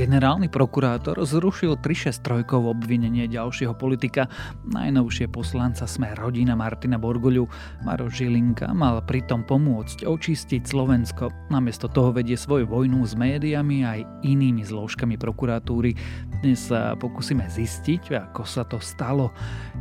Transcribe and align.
Generálny 0.00 0.48
prokurátor 0.48 1.20
zrušil 1.28 1.76
363 1.76 2.48
obvinenie 2.56 3.28
ďalšieho 3.28 3.76
politika, 3.76 4.32
najnovšie 4.64 5.28
poslanca 5.28 5.84
sme 5.84 6.16
rodina 6.16 6.56
Martina 6.56 6.96
Borguľu. 6.96 7.44
Maro 7.84 8.08
Žilinka 8.08 8.72
mal 8.72 9.04
pritom 9.04 9.44
pomôcť 9.44 10.08
očistiť 10.08 10.64
Slovensko. 10.64 11.52
Namiesto 11.52 11.92
toho 11.92 12.16
vedie 12.16 12.40
svoju 12.40 12.64
vojnu 12.64 13.04
s 13.04 13.12
médiami 13.12 13.84
aj 13.84 14.24
inými 14.24 14.64
zložkami 14.64 15.20
prokuratúry. 15.20 15.92
Dnes 16.40 16.72
sa 16.72 16.96
pokúsime 16.96 17.44
zistiť, 17.52 18.16
ako 18.16 18.48
sa 18.48 18.64
to 18.64 18.80
stalo. 18.80 19.28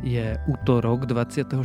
Je 0.04 0.36
útorok 0.44 1.08
24. 1.08 1.56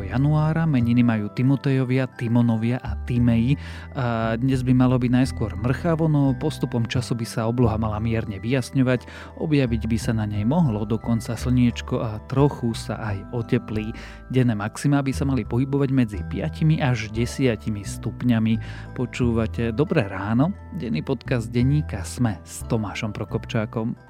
januára, 0.00 0.64
meniny 0.64 1.04
majú 1.04 1.28
Timotejovia, 1.28 2.08
Timonovia 2.16 2.80
a 2.80 2.96
Timeji. 3.04 3.60
A 4.00 4.40
dnes 4.40 4.64
by 4.64 4.72
malo 4.72 4.96
byť 4.96 5.12
najskôr 5.12 5.60
mrchavo, 5.60 6.08
no 6.08 6.32
postupom 6.32 6.88
času 6.88 7.20
by 7.20 7.26
sa 7.28 7.52
obloha 7.52 7.76
mala 7.76 8.00
mierne 8.00 8.40
vyjasňovať, 8.40 9.04
objaviť 9.36 9.82
by 9.84 9.98
sa 10.00 10.16
na 10.16 10.24
nej 10.24 10.48
mohlo 10.48 10.88
dokonca 10.88 11.36
slniečko 11.36 12.00
a 12.00 12.16
trochu 12.24 12.72
sa 12.72 12.96
aj 12.96 13.36
oteplí. 13.36 13.92
Denné 14.32 14.56
maxima 14.56 15.04
by 15.04 15.12
sa 15.12 15.28
mali 15.28 15.44
pohybovať 15.44 15.90
medzi 15.92 16.24
5 16.24 16.80
až 16.80 17.12
10 17.12 17.60
stupňami. 17.60 18.54
Počúvate 18.96 19.76
Dobré 19.76 20.08
ráno, 20.08 20.56
denný 20.80 21.04
podcast 21.04 21.52
denníka 21.52 22.08
Sme 22.08 22.40
s 22.40 22.64
Tomášom 22.72 23.12
Prokopčákom. 23.12 24.09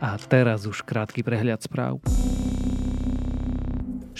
A 0.00 0.16
teraz 0.16 0.64
už 0.64 0.80
krátky 0.80 1.20
prehľad 1.20 1.60
správ. 1.60 2.00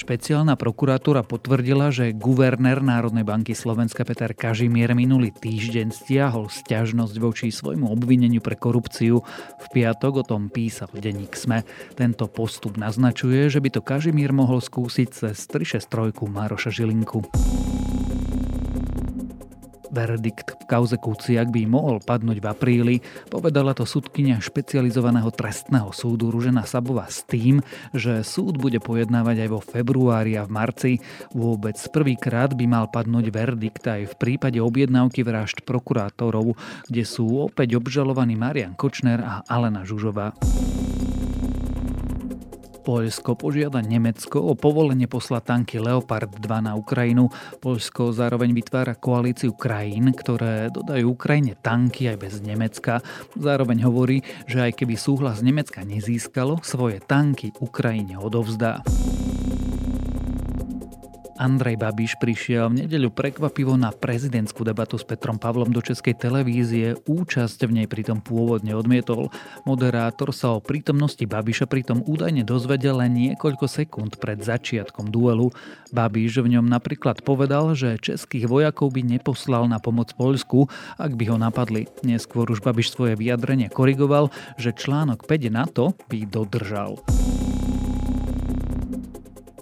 Špeciálna 0.00 0.56
prokuratúra 0.56 1.20
potvrdila, 1.20 1.92
že 1.92 2.16
guvernér 2.16 2.80
Národnej 2.80 3.20
banky 3.20 3.52
Slovenska 3.52 4.00
Peter 4.00 4.32
Kažimier 4.32 4.96
minulý 4.96 5.28
týždeň 5.28 5.92
stiahol 5.92 6.48
stiažnosť 6.48 7.16
voči 7.20 7.52
svojmu 7.52 7.84
obvineniu 7.84 8.40
pre 8.40 8.56
korupciu. 8.56 9.20
V 9.60 9.66
piatok 9.76 10.20
o 10.20 10.24
tom 10.24 10.48
písal 10.48 10.88
denník 10.96 11.36
SME. 11.36 11.68
Tento 12.00 12.32
postup 12.32 12.80
naznačuje, 12.80 13.52
že 13.52 13.60
by 13.60 13.68
to 13.76 13.84
Kažimier 13.84 14.32
mohol 14.32 14.64
skúsiť 14.64 15.08
cez 15.12 15.36
363 15.52 16.16
Mároša 16.32 16.72
Žilinku. 16.72 17.20
Verdikt 19.90 20.54
v 20.54 20.64
kauze 20.70 20.94
Kuciak 20.96 21.50
by 21.50 21.66
mohol 21.66 21.98
padnúť 21.98 22.38
v 22.38 22.46
apríli, 22.46 22.96
povedala 23.26 23.74
to 23.74 23.82
súdkynia 23.82 24.38
špecializovaného 24.38 25.34
trestného 25.34 25.90
súdu 25.90 26.30
Ružena 26.30 26.62
Sabova 26.62 27.10
s 27.10 27.26
tým, 27.26 27.58
že 27.90 28.22
súd 28.22 28.56
bude 28.62 28.78
pojednávať 28.78 29.46
aj 29.46 29.48
vo 29.50 29.60
februári 29.60 30.38
a 30.38 30.46
v 30.46 30.50
marci. 30.54 30.92
Vôbec 31.34 31.74
prvýkrát 31.90 32.54
by 32.54 32.64
mal 32.70 32.86
padnúť 32.86 33.34
verdikt 33.34 33.82
aj 33.90 34.14
v 34.14 34.14
prípade 34.14 34.62
objednávky 34.62 35.26
vražd 35.26 35.66
prokurátorov, 35.66 36.54
kde 36.86 37.02
sú 37.02 37.42
opäť 37.42 37.74
obžalovaní 37.74 38.38
Marian 38.38 38.78
Kočner 38.78 39.18
a 39.18 39.42
Alena 39.50 39.82
Žužová. 39.82 40.38
Poľsko 42.90 43.38
požiada 43.38 43.78
Nemecko 43.86 44.42
o 44.42 44.58
povolenie 44.58 45.06
poslať 45.06 45.46
tanky 45.46 45.78
Leopard 45.78 46.26
2 46.26 46.42
na 46.58 46.74
Ukrajinu. 46.74 47.30
Poľsko 47.62 48.10
zároveň 48.10 48.50
vytvára 48.50 48.98
koalíciu 48.98 49.54
krajín, 49.54 50.10
ktoré 50.10 50.74
dodajú 50.74 51.14
Ukrajine 51.14 51.54
tanky 51.54 52.10
aj 52.10 52.18
bez 52.18 52.42
Nemecka. 52.42 52.98
Zároveň 53.38 53.86
hovorí, 53.86 54.26
že 54.50 54.66
aj 54.66 54.82
keby 54.82 54.98
súhlas 54.98 55.38
Nemecka 55.38 55.86
nezískalo, 55.86 56.66
svoje 56.66 56.98
tanky 56.98 57.54
Ukrajine 57.62 58.18
odovzdá. 58.18 58.82
Andrej 61.40 61.80
Babiš 61.80 62.20
prišiel 62.20 62.68
v 62.68 62.84
nedeľu 62.84 63.16
prekvapivo 63.16 63.72
na 63.72 63.88
prezidentskú 63.96 64.60
debatu 64.60 65.00
s 65.00 65.08
Petrom 65.08 65.40
Pavlom 65.40 65.72
do 65.72 65.80
Českej 65.80 66.12
televízie. 66.12 67.00
Účasť 67.08 67.64
v 67.64 67.80
nej 67.80 67.88
pritom 67.88 68.20
pôvodne 68.20 68.76
odmietol. 68.76 69.32
Moderátor 69.64 70.36
sa 70.36 70.52
o 70.52 70.60
prítomnosti 70.60 71.24
Babiša 71.24 71.64
pritom 71.64 72.04
údajne 72.04 72.44
dozvedel 72.44 73.00
len 73.00 73.16
niekoľko 73.16 73.64
sekúnd 73.72 74.20
pred 74.20 74.44
začiatkom 74.44 75.08
duelu. 75.08 75.48
Babiš 75.96 76.44
v 76.44 76.60
ňom 76.60 76.68
napríklad 76.68 77.24
povedal, 77.24 77.72
že 77.72 77.96
českých 77.96 78.44
vojakov 78.44 78.92
by 78.92 79.00
neposlal 79.00 79.64
na 79.64 79.80
pomoc 79.80 80.12
Poľsku, 80.12 80.68
ak 81.00 81.16
by 81.16 81.24
ho 81.32 81.40
napadli. 81.40 81.88
Neskôr 82.04 82.44
už 82.52 82.60
Babiš 82.60 82.92
svoje 82.92 83.16
vyjadrenie 83.16 83.72
korigoval, 83.72 84.28
že 84.60 84.76
článok 84.76 85.24
5 85.24 85.48
NATO 85.48 85.96
by 86.12 86.28
dodržal. 86.28 87.00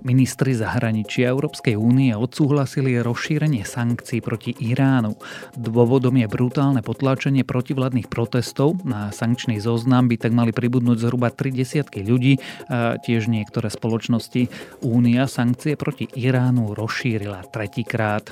Ministri 0.07 0.55
zahraničia 0.55 1.35
Európskej 1.35 1.75
únie 1.75 2.15
odsúhlasili 2.15 2.99
rozšírenie 3.03 3.67
sankcií 3.67 4.23
proti 4.23 4.55
Iránu. 4.55 5.19
Dôvodom 5.59 6.15
je 6.19 6.27
brutálne 6.31 6.81
potláčenie 6.87 7.43
protivladných 7.43 8.07
protestov. 8.07 8.79
Na 8.87 9.11
sankčný 9.11 9.59
zoznam 9.59 10.07
by 10.07 10.17
tak 10.19 10.33
mali 10.35 10.55
pribudnúť 10.55 11.03
zhruba 11.03 11.35
3 11.35 11.51
desiatky 11.51 12.07
ľudí 12.07 12.39
a 12.71 12.97
tiež 13.03 13.27
niektoré 13.27 13.67
spoločnosti. 13.71 14.47
Únia 14.87 15.27
sankcie 15.27 15.75
proti 15.75 16.07
Iránu 16.15 16.79
rozšírila 16.79 17.51
tretíkrát. 17.51 18.31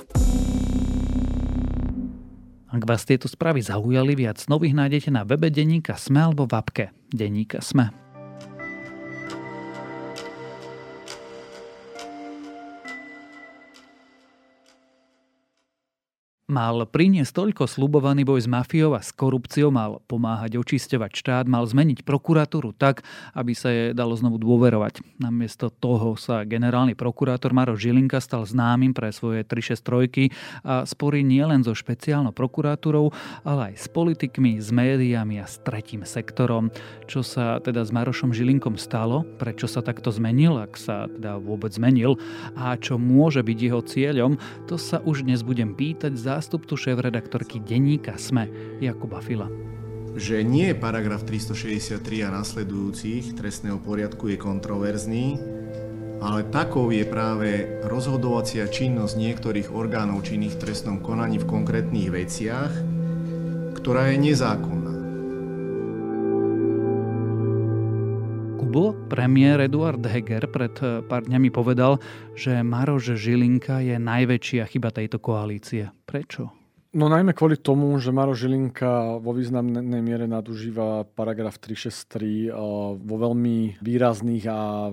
Ak 2.67 2.83
vás 2.83 3.07
tieto 3.07 3.31
správy 3.31 3.63
zaujali, 3.63 4.13
viac 4.15 4.43
nových 4.51 4.75
nájdete 4.75 5.09
na 5.11 5.23
webe 5.23 5.47
Deníka 5.47 5.95
Sme 5.95 6.31
alebo 6.31 6.43
v 6.47 6.53
apke 6.55 6.85
Deníka 7.09 7.63
Sme. 7.63 8.06
Mal 16.47 16.79
priniesť 16.87 17.35
toľko 17.35 17.67
slubovaný 17.67 18.23
boj 18.23 18.39
s 18.39 18.47
mafiou 18.47 18.95
a 18.95 19.03
s 19.03 19.11
korupciou, 19.11 19.67
mal 19.67 19.99
pomáhať 20.07 20.55
očisťovať 20.55 21.11
štát, 21.11 21.43
mal 21.43 21.67
zmeniť 21.67 22.07
prokuratúru 22.07 22.71
tak, 22.71 23.03
aby 23.35 23.51
sa 23.51 23.67
je 23.67 23.91
dalo 23.91 24.15
znovu 24.15 24.39
dôverovať. 24.39 25.03
Namiesto 25.19 25.67
toho 25.67 26.15
sa 26.15 26.47
generálny 26.47 26.95
prokurátor 26.95 27.51
Maro 27.51 27.75
Žilinka 27.75 28.23
stal 28.23 28.47
známym 28.47 28.95
pre 28.95 29.11
svoje 29.11 29.43
363 29.43 30.31
a 30.63 30.87
sporí 30.87 31.19
nielen 31.19 31.67
so 31.67 31.75
špeciálnou 31.75 32.31
prokuratúrou, 32.31 33.11
ale 33.43 33.75
aj 33.75 33.83
s 33.83 33.91
politikmi, 33.91 34.55
s 34.63 34.71
médiami 34.71 35.43
a 35.43 35.51
s 35.51 35.59
tretím 35.59 36.07
sektorom. 36.07 36.71
Čo 37.11 37.27
sa 37.27 37.59
teda 37.59 37.83
s 37.83 37.91
Marošom 37.91 38.31
Žilinkom 38.31 38.79
stalo, 38.79 39.27
prečo 39.35 39.67
sa 39.67 39.83
takto 39.83 40.15
zmenil, 40.15 40.63
ak 40.63 40.79
sa 40.79 41.11
teda 41.11 41.43
vôbec 41.43 41.75
zmenil 41.75 42.15
a 42.55 42.79
čo 42.79 42.95
môže 42.95 43.43
byť 43.43 43.57
jeho 43.59 43.83
cieľom, 43.83 44.39
to 44.63 44.79
sa 44.79 45.03
už 45.03 45.27
dnes 45.27 45.43
budem 45.43 45.75
pýtať 45.75 46.15
za 46.15 46.36
zástupcu 46.37 46.77
šéf-redaktorky 46.77 47.57
denníka 47.65 48.13
SME 48.21 48.77
Jakuba 48.77 49.17
Fila 49.25 49.49
že 50.17 50.41
nie 50.41 50.73
paragraf 50.73 51.29
363 51.29 52.25
a 52.25 52.33
nasledujúcich 52.33 53.37
trestného 53.37 53.77
poriadku 53.77 54.33
je 54.33 54.37
kontroverzný, 54.41 55.37
ale 56.17 56.41
takou 56.49 56.89
je 56.89 57.05
práve 57.05 57.77
rozhodovacia 57.85 58.65
činnosť 58.65 59.13
niektorých 59.13 59.69
orgánov 59.69 60.25
činných 60.25 60.57
v 60.57 60.61
trestnom 60.65 60.97
konaní 61.05 61.37
v 61.37 61.45
konkrétnych 61.45 62.09
veciach, 62.09 62.73
ktorá 63.77 64.09
je 64.09 64.17
nezákonná. 64.33 64.93
Kubo, 68.57 68.97
premiér 69.05 69.69
Eduard 69.69 70.01
Heger 70.01 70.49
pred 70.49 70.73
pár 71.05 71.29
dňami 71.29 71.53
povedal, 71.53 72.01
že 72.33 72.65
Maroš 72.65 73.13
Žilinka 73.13 73.85
je 73.85 74.01
najväčšia 74.01 74.65
chyba 74.65 74.89
tejto 74.89 75.21
koalície. 75.21 75.93
Prečo? 76.07 76.55
No 76.95 77.11
najmä 77.11 77.35
kvôli 77.35 77.59
tomu, 77.59 77.91
že 77.99 78.15
Maro 78.15 78.31
Žilinka 78.31 79.19
vo 79.19 79.35
významnej 79.35 79.99
miere 79.99 80.23
nadužíva 80.23 81.03
paragraf 81.03 81.59
363 81.59 82.47
eh, 82.47 82.55
vo 82.95 83.15
veľmi 83.19 83.83
výrazných 83.83 84.45
a 84.47 84.87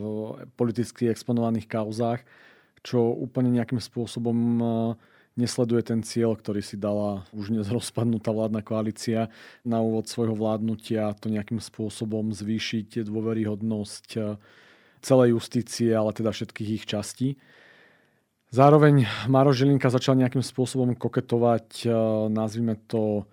politicky 0.59 1.07
exponovaných 1.07 1.71
kauzách, 1.71 2.27
čo 2.83 2.99
úplne 2.99 3.55
nejakým 3.55 3.79
spôsobom 3.79 4.39
eh, 4.59 4.67
nesleduje 5.39 5.87
ten 5.87 6.03
cieľ, 6.03 6.35
ktorý 6.35 6.67
si 6.67 6.75
dala 6.75 7.23
už 7.31 7.55
dnes 7.55 7.71
rozpadnutá 7.71 8.35
vládna 8.35 8.67
koalícia 8.67 9.31
na 9.63 9.79
úvod 9.79 10.11
svojho 10.11 10.35
vládnutia, 10.35 11.15
to 11.19 11.31
nejakým 11.31 11.63
spôsobom 11.63 12.35
zvýšiť 12.35 13.07
dôveryhodnosť 13.07 14.09
eh, 14.19 14.35
celej 14.99 15.39
justície, 15.39 15.95
ale 15.95 16.11
teda 16.11 16.35
všetkých 16.35 16.71
ich 16.75 16.85
častí. 16.91 17.39
Zároveň 18.55 19.03
Maro 19.27 19.51
Žilinka 19.51 19.91
začal 19.91 20.15
nejakým 20.15 20.39
spôsobom 20.39 20.95
koketovať, 20.95 21.91
nazvime 22.31 22.79
to, 22.87 23.27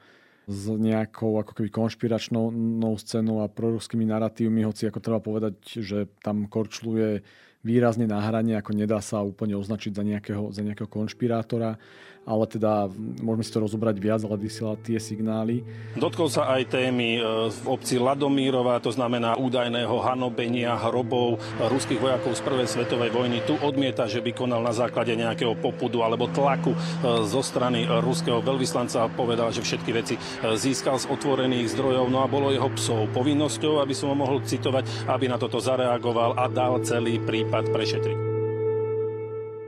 s 0.50 0.66
nejakou 0.66 1.38
ako 1.38 1.54
keby 1.54 1.70
konšpiračnou 1.70 2.50
scénou 2.98 3.46
a 3.46 3.52
proruskými 3.52 4.10
narratívmi, 4.10 4.66
hoci 4.66 4.90
ako 4.90 4.98
treba 4.98 5.22
povedať, 5.22 5.78
že 5.78 6.10
tam 6.26 6.50
korčluje 6.50 7.22
výrazne 7.62 8.10
na 8.10 8.22
hrane, 8.22 8.58
ako 8.58 8.74
nedá 8.74 9.00
sa 9.02 9.22
úplne 9.22 9.54
označiť 9.58 9.92
za 9.94 10.04
nejakého, 10.04 10.50
za 10.50 10.62
nejakého 10.66 10.90
konšpirátora 10.90 11.78
ale 12.22 12.46
teda 12.46 12.86
môžeme 13.18 13.42
si 13.42 13.50
to 13.50 13.66
rozobrať 13.66 13.98
viac, 13.98 14.22
ale 14.22 14.38
vysielať 14.38 14.78
tie 14.86 14.98
signály. 15.02 15.66
Dotkol 15.98 16.30
sa 16.30 16.54
aj 16.54 16.70
témy 16.70 17.18
e, 17.18 17.22
v 17.50 17.62
obci 17.66 17.98
Ladomírova, 17.98 18.78
to 18.78 18.94
znamená 18.94 19.42
údajného 19.42 19.98
hanobenia 20.06 20.78
hrobov 20.78 21.42
ruských 21.58 21.98
vojakov 21.98 22.38
z 22.38 22.46
prvej 22.46 22.68
svetovej 22.70 23.10
vojny. 23.10 23.42
Tu 23.50 23.58
odmieta, 23.58 24.06
že 24.06 24.22
by 24.22 24.38
konal 24.38 24.62
na 24.62 24.70
základe 24.70 25.18
nejakého 25.18 25.58
popudu 25.58 26.06
alebo 26.06 26.30
tlaku 26.30 26.78
e, 26.78 26.80
zo 27.26 27.42
strany 27.42 27.90
ruského 27.90 28.38
veľvyslanca. 28.46 29.10
Povedal, 29.18 29.50
že 29.50 29.66
všetky 29.66 29.90
veci 29.90 30.14
e, 30.14 30.20
získal 30.54 31.02
z 31.02 31.10
otvorených 31.10 31.74
zdrojov, 31.74 32.06
no 32.06 32.22
a 32.22 32.30
bolo 32.30 32.54
jeho 32.54 32.70
psov 32.78 33.10
povinnosťou, 33.18 33.82
aby 33.82 33.98
som 33.98 34.14
ho 34.14 34.18
mohol 34.18 34.46
citovať, 34.46 35.10
aby 35.10 35.26
na 35.26 35.42
toto 35.42 35.58
zareagoval 35.58 36.38
a 36.38 36.46
dal 36.46 36.86
celý 36.86 37.18
prípad 37.18 37.51
prešetriť. 37.52 38.18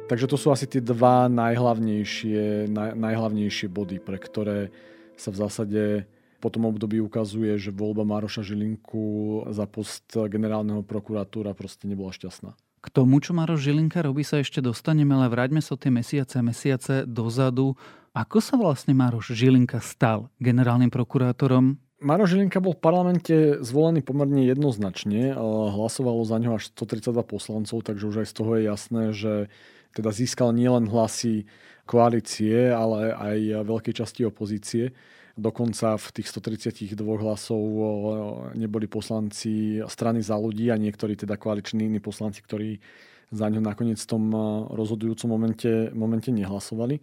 Takže 0.07 0.25
to 0.31 0.39
sú 0.39 0.55
asi 0.55 0.67
tie 0.71 0.79
dva 0.79 1.27
najhlavnejšie, 1.27 2.71
naj, 2.71 2.95
najhlavnejšie 2.95 3.67
body, 3.67 3.99
pre 3.99 4.15
ktoré 4.19 4.71
sa 5.19 5.35
v 5.35 5.37
zásade 5.43 5.83
po 6.39 6.47
tom 6.47 6.67
období 6.67 6.99
ukazuje, 6.99 7.55
že 7.59 7.75
voľba 7.75 8.03
Maroša 8.03 8.43
Žilinku 8.43 9.43
za 9.51 9.67
post 9.67 10.03
generálneho 10.15 10.83
prokuratúra 10.83 11.55
proste 11.55 11.87
nebola 11.87 12.11
šťastná. 12.11 12.55
K 12.83 12.87
tomu, 12.91 13.23
čo 13.23 13.31
Maroš 13.31 13.63
Žilinka 13.63 14.03
robí, 14.03 14.27
sa 14.27 14.43
ešte 14.43 14.59
dostaneme, 14.59 15.15
ale 15.15 15.31
vráťme 15.31 15.63
sa 15.63 15.75
o 15.75 15.79
tie 15.79 15.87
mesiace, 15.87 16.39
mesiace 16.43 17.07
dozadu. 17.07 17.79
Ako 18.11 18.43
sa 18.43 18.59
vlastne 18.59 18.91
Maroš 18.91 19.31
Žilinka 19.31 19.79
stal 19.79 20.27
generálnym 20.39 20.91
prokurátorom? 20.91 21.79
Maroš 22.03 22.35
Žilinka 22.35 22.59
bol 22.59 22.75
v 22.75 22.83
parlamente 22.83 23.35
zvolený 23.63 24.03
pomerne 24.03 24.43
jednoznačne. 24.43 25.31
Hlasovalo 25.71 26.27
za 26.27 26.35
ňo 26.37 26.59
až 26.59 26.69
132 26.75 27.23
poslancov, 27.23 27.79
takže 27.81 28.03
už 28.11 28.15
aj 28.21 28.27
z 28.27 28.33
toho 28.35 28.51
je 28.59 28.63
jasné, 28.67 29.03
že 29.15 29.33
teda 29.95 30.11
získal 30.11 30.51
nielen 30.51 30.91
hlasy 30.91 31.47
koalície, 31.87 32.67
ale 32.67 33.15
aj 33.15 33.63
veľkej 33.63 33.93
časti 34.03 34.27
opozície. 34.27 34.91
Dokonca 35.33 35.97
v 35.97 36.07
tých 36.13 36.29
132 36.29 36.93
hlasov 36.99 37.63
neboli 38.53 38.85
poslanci 38.85 39.81
strany 39.89 40.21
za 40.21 40.37
ľudí 40.37 40.69
a 40.69 40.77
niektorí 40.77 41.17
teda 41.17 41.39
koaliční 41.39 41.89
iní 41.89 41.97
poslanci, 42.03 42.43
ktorí 42.43 42.83
za 43.33 43.49
ňo 43.49 43.65
nakoniec 43.65 43.97
v 43.97 44.11
tom 44.13 44.29
rozhodujúcom 44.69 45.25
momente, 45.25 45.89
momente 45.97 46.29
nehlasovali. 46.29 47.01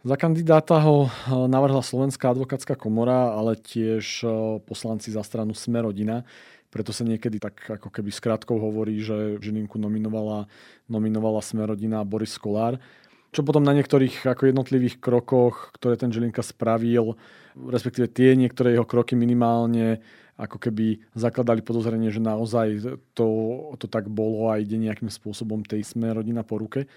Za 0.00 0.16
kandidáta 0.16 0.80
ho 0.80 1.12
navrhla 1.28 1.84
Slovenská 1.84 2.32
advokátska 2.32 2.72
komora, 2.72 3.36
ale 3.36 3.52
tiež 3.60 4.24
poslanci 4.64 5.12
za 5.12 5.20
stranu 5.20 5.52
Smerodina. 5.52 6.24
Preto 6.72 6.88
sa 6.88 7.04
niekedy 7.04 7.36
tak 7.36 7.60
ako 7.68 7.92
keby 7.92 8.08
skrátkou 8.08 8.56
hovorí, 8.56 9.04
že 9.04 9.36
Žilinku 9.44 9.76
nominovala, 9.76 10.48
nominovala 10.88 11.44
Smerodina 11.44 12.00
Boris 12.08 12.32
Kolár. 12.40 12.80
Čo 13.28 13.44
potom 13.44 13.60
na 13.60 13.76
niektorých 13.76 14.24
ako 14.24 14.48
jednotlivých 14.48 15.04
krokoch, 15.04 15.68
ktoré 15.76 16.00
ten 16.00 16.08
Žilinka 16.08 16.40
spravil, 16.40 17.20
respektíve 17.52 18.08
tie 18.08 18.32
niektoré 18.40 18.72
jeho 18.72 18.88
kroky 18.88 19.12
minimálne 19.20 20.00
ako 20.40 20.56
keby 20.56 21.12
zakladali 21.12 21.60
podozrenie, 21.60 22.08
že 22.08 22.24
naozaj 22.24 22.96
to, 23.12 23.28
to 23.76 23.84
tak 23.84 24.08
bolo 24.08 24.48
a 24.48 24.56
ide 24.56 24.80
nejakým 24.80 25.12
spôsobom 25.12 25.60
tej 25.60 25.84
sme 25.84 26.08
rodina 26.16 26.40
po 26.40 26.56
ruke. 26.56 26.88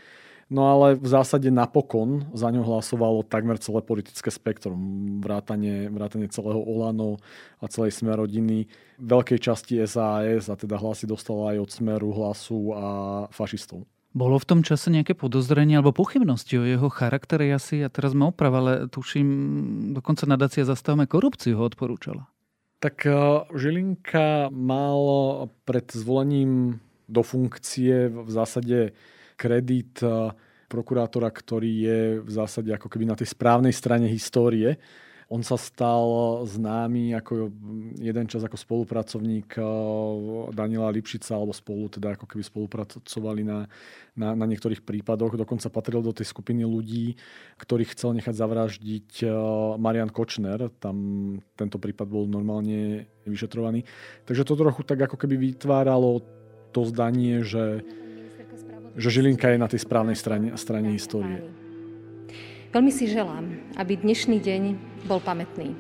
No 0.51 0.67
ale 0.67 0.99
v 0.99 1.07
zásade 1.07 1.47
napokon 1.47 2.27
za 2.35 2.51
ňo 2.51 2.67
hlasovalo 2.67 3.23
takmer 3.23 3.55
celé 3.59 3.79
politické 3.79 4.27
spektrum. 4.27 4.79
Vrátanie, 5.23 5.87
vrátanie 5.87 6.27
celého 6.27 6.59
Olano 6.59 7.19
a 7.63 7.71
celej 7.71 7.95
Smerodiny, 7.95 8.67
veľkej 8.99 9.39
časti 9.39 9.79
SAS 9.87 10.51
a 10.51 10.55
teda 10.59 10.75
hlasy 10.79 11.07
dostala 11.07 11.55
aj 11.55 11.57
od 11.63 11.69
Smeru, 11.71 12.09
hlasu 12.11 12.75
a 12.75 12.85
fašistov. 13.31 13.87
Bolo 14.13 14.37
v 14.37 14.45
tom 14.45 14.61
čase 14.61 14.93
nejaké 14.93 15.17
podozrenie 15.17 15.73
alebo 15.73 15.89
pochybnosti 15.89 16.53
o 16.61 16.69
jeho 16.69 16.85
charaktere? 16.93 17.49
Ja 17.49 17.57
si, 17.57 17.81
ja 17.81 17.89
teraz 17.89 18.13
ma 18.13 18.29
oprav, 18.29 18.53
ale 18.53 18.71
tuším, 18.85 19.27
dokonca 19.97 20.29
nadácia 20.29 20.69
Zastavme 20.69 21.09
korupciu 21.09 21.57
ho 21.57 21.65
odporúčala. 21.65 22.29
Tak 22.77 23.09
eh, 23.09 23.15
Žilinka 23.49 24.53
mal 24.53 25.01
pred 25.65 25.89
zvolením 25.89 26.77
do 27.09 27.25
funkcie 27.25 28.13
v 28.13 28.29
zásade 28.29 28.93
kredit 29.35 30.01
eh, 30.03 30.31
prokurátora, 30.67 31.29
ktorý 31.29 31.71
je 31.85 31.99
v 32.25 32.31
zásade 32.33 32.73
ako 32.73 32.89
keby 32.89 33.05
na 33.05 33.17
tej 33.17 33.29
správnej 33.29 33.73
strane 33.75 34.09
histórie. 34.09 34.81
On 35.31 35.41
sa 35.41 35.57
stal 35.57 36.03
známy 36.45 37.17
ako 37.17 37.49
jeden 37.97 38.29
čas 38.29 38.45
ako 38.45 38.53
spolupracovník 38.53 39.57
eh, 39.57 39.65
Daniela 40.53 40.93
Lipšica, 40.93 41.37
alebo 41.37 41.53
spolu 41.55 41.89
teda 41.89 42.13
ako 42.13 42.25
keby 42.29 42.43
spolupracovali 42.45 43.41
na, 43.41 43.65
na, 44.13 44.37
na 44.37 44.45
niektorých 44.45 44.85
prípadoch. 44.85 45.33
Dokonca 45.33 45.73
patril 45.73 46.05
do 46.05 46.13
tej 46.13 46.29
skupiny 46.29 46.61
ľudí, 46.67 47.17
ktorých 47.57 47.93
chcel 47.97 48.13
nechať 48.19 48.35
zavraždiť 48.35 49.09
eh, 49.25 49.29
Marian 49.81 50.13
Kočner. 50.13 50.69
Tam 50.77 50.97
tento 51.57 51.77
prípad 51.81 52.05
bol 52.09 52.29
normálne 52.29 53.09
vyšetrovaný. 53.25 53.85
Takže 54.27 54.45
to 54.45 54.53
trochu 54.53 54.81
tak 54.85 55.05
ako 55.07 55.17
keby 55.17 55.53
vytváralo 55.53 56.21
to 56.73 56.81
zdanie, 56.89 57.45
že 57.45 57.85
že 58.93 59.09
Žilinka 59.09 59.49
je 59.49 59.57
na 59.57 59.67
tej 59.69 59.81
správnej 59.81 60.17
strane, 60.17 60.53
strane 60.57 60.93
histórie. 60.93 61.41
Veľmi 62.73 62.89
si 62.89 63.05
želám, 63.05 63.73
aby 63.77 64.01
dnešný 64.01 64.41
deň 64.41 64.61
bol 65.05 65.21
pamätný. 65.21 65.77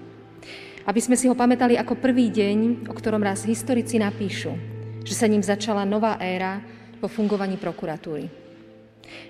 Aby 0.85 0.99
sme 1.01 1.17
si 1.17 1.25
ho 1.25 1.33
pamätali 1.33 1.73
ako 1.79 1.97
prvý 1.97 2.29
deň, 2.29 2.89
o 2.89 2.93
ktorom 2.93 3.23
raz 3.23 3.47
historici 3.47 3.97
napíšu, 3.97 4.53
že 5.01 5.13
sa 5.17 5.25
ním 5.25 5.41
začala 5.41 5.89
nová 5.89 6.21
éra 6.21 6.61
vo 7.01 7.09
fungovaní 7.09 7.57
prokuratúry. 7.57 8.29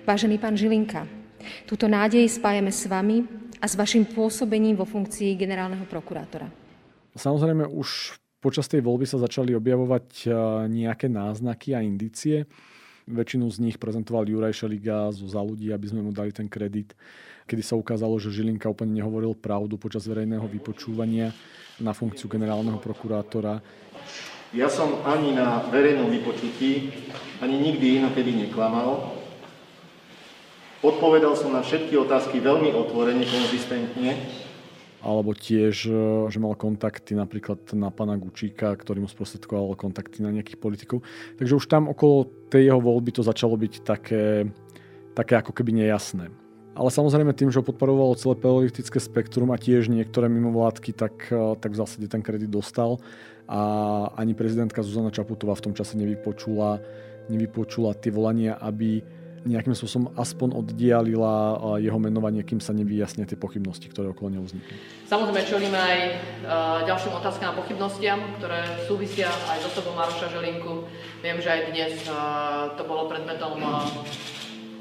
Vážený 0.04 0.36
pán 0.38 0.54
Žilinka, 0.58 1.08
túto 1.64 1.88
nádej 1.88 2.28
spájame 2.28 2.68
s 2.68 2.84
vami 2.84 3.24
a 3.60 3.66
s 3.68 3.74
vašim 3.76 4.04
pôsobením 4.04 4.76
vo 4.76 4.84
funkcii 4.84 5.32
generálneho 5.38 5.88
prokurátora. 5.88 6.48
Samozrejme, 7.14 7.64
už 7.70 8.18
počas 8.44 8.68
tej 8.68 8.84
voľby 8.84 9.08
sa 9.08 9.16
začali 9.16 9.56
objavovať 9.56 10.06
eh, 10.26 10.32
nejaké 10.68 11.08
náznaky 11.08 11.72
a 11.72 11.80
indície. 11.80 12.44
Väčšinu 13.04 13.52
z 13.52 13.60
nich 13.60 13.76
prezentoval 13.76 14.24
Juraj 14.24 14.64
Šeliga 14.64 15.12
zo 15.12 15.28
za 15.28 15.44
ľudí, 15.44 15.68
aby 15.68 15.84
sme 15.84 16.00
mu 16.00 16.08
dali 16.08 16.32
ten 16.32 16.48
kredit, 16.48 16.96
kedy 17.44 17.60
sa 17.60 17.76
ukázalo, 17.76 18.16
že 18.16 18.32
Žilinka 18.32 18.64
úplne 18.64 18.96
nehovoril 18.96 19.36
pravdu 19.36 19.76
počas 19.76 20.08
verejného 20.08 20.48
vypočúvania 20.48 21.28
na 21.76 21.92
funkciu 21.92 22.32
generálneho 22.32 22.80
prokurátora. 22.80 23.60
Ja 24.56 24.72
som 24.72 25.04
ani 25.04 25.36
na 25.36 25.68
verejnom 25.68 26.08
vypočutí, 26.08 26.96
ani 27.44 27.60
nikdy 27.60 28.00
inokedy 28.00 28.32
neklamal. 28.48 29.20
Odpovedal 30.80 31.36
som 31.36 31.52
na 31.52 31.60
všetky 31.60 31.92
otázky 32.00 32.40
veľmi 32.40 32.72
otvorene, 32.72 33.28
konzistentne 33.28 34.16
alebo 35.04 35.36
tiež, 35.36 35.84
e, 35.84 35.92
že 36.32 36.38
mal 36.40 36.56
kontakty 36.56 37.12
napríklad 37.12 37.60
na 37.76 37.92
pana 37.92 38.16
Gučíka, 38.16 38.72
ktorý 38.72 39.04
mu 39.04 39.08
sprostredkoval 39.12 39.76
kontakty 39.76 40.24
na 40.24 40.32
nejakých 40.32 40.56
politikov. 40.56 41.04
Takže 41.36 41.60
už 41.60 41.68
tam 41.68 41.92
okolo 41.92 42.32
tej 42.48 42.72
jeho 42.72 42.80
voľby 42.80 43.12
to 43.12 43.20
začalo 43.20 43.60
byť 43.60 43.84
také, 43.84 44.48
také 45.12 45.36
ako 45.36 45.52
keby 45.52 45.84
nejasné. 45.84 46.32
Ale 46.74 46.90
samozrejme 46.90 47.36
tým, 47.36 47.54
že 47.54 47.62
ho 47.62 47.68
podporovalo 47.68 48.18
celé 48.18 48.34
politické 48.34 48.98
spektrum 48.98 49.54
a 49.54 49.60
tiež 49.60 49.86
niektoré 49.92 50.26
mimovládky, 50.26 50.90
tak, 50.96 51.28
e, 51.28 51.54
tak 51.60 51.76
v 51.76 51.80
zásade 51.84 52.08
ten 52.08 52.24
kredit 52.24 52.48
dostal. 52.48 52.96
A 53.44 53.60
ani 54.16 54.32
prezidentka 54.32 54.80
Zuzana 54.80 55.12
Čaputová 55.12 55.52
v 55.52 55.68
tom 55.68 55.74
čase 55.76 56.00
nevypočula, 56.00 56.80
nevypočula 57.28 57.92
tie 57.92 58.08
volania, 58.08 58.56
aby 58.56 59.04
nejakým 59.44 59.76
spôsobom 59.76 60.08
aspoň 60.16 60.56
oddialila 60.56 61.60
jeho 61.76 62.00
menovanie, 62.00 62.40
kým 62.42 62.58
sa 62.64 62.72
nevyjasnia 62.72 63.28
tie 63.28 63.36
pochybnosti, 63.36 63.92
ktoré 63.92 64.10
okolo 64.10 64.32
neho 64.32 64.44
vznikli. 64.44 64.72
Samozrejme 65.04 65.40
čelíme 65.44 65.76
aj 65.76 65.98
e, 66.00 66.12
ďalším 66.88 67.12
otázkam 67.20 67.52
a 67.52 67.58
pochybnostiam, 67.60 68.20
ktoré 68.40 68.64
súvisia 68.88 69.28
aj 69.28 69.60
s 69.60 69.64
osobou 69.68 69.92
Maroša 69.92 70.32
Želinku. 70.32 70.88
Viem, 71.20 71.38
že 71.44 71.48
aj 71.52 71.60
dnes 71.70 71.92
e, 72.08 72.12
to 72.80 72.82
bolo 72.88 73.04
predmetom 73.06 73.60
e, 73.60 73.68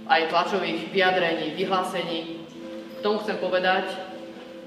aj 0.07 0.21
tlačových 0.31 0.95
vyjadrení, 0.95 1.59
vyhlásení. 1.59 2.47
K 2.97 2.99
tomu 3.03 3.19
chcem 3.19 3.35
povedať, 3.43 3.91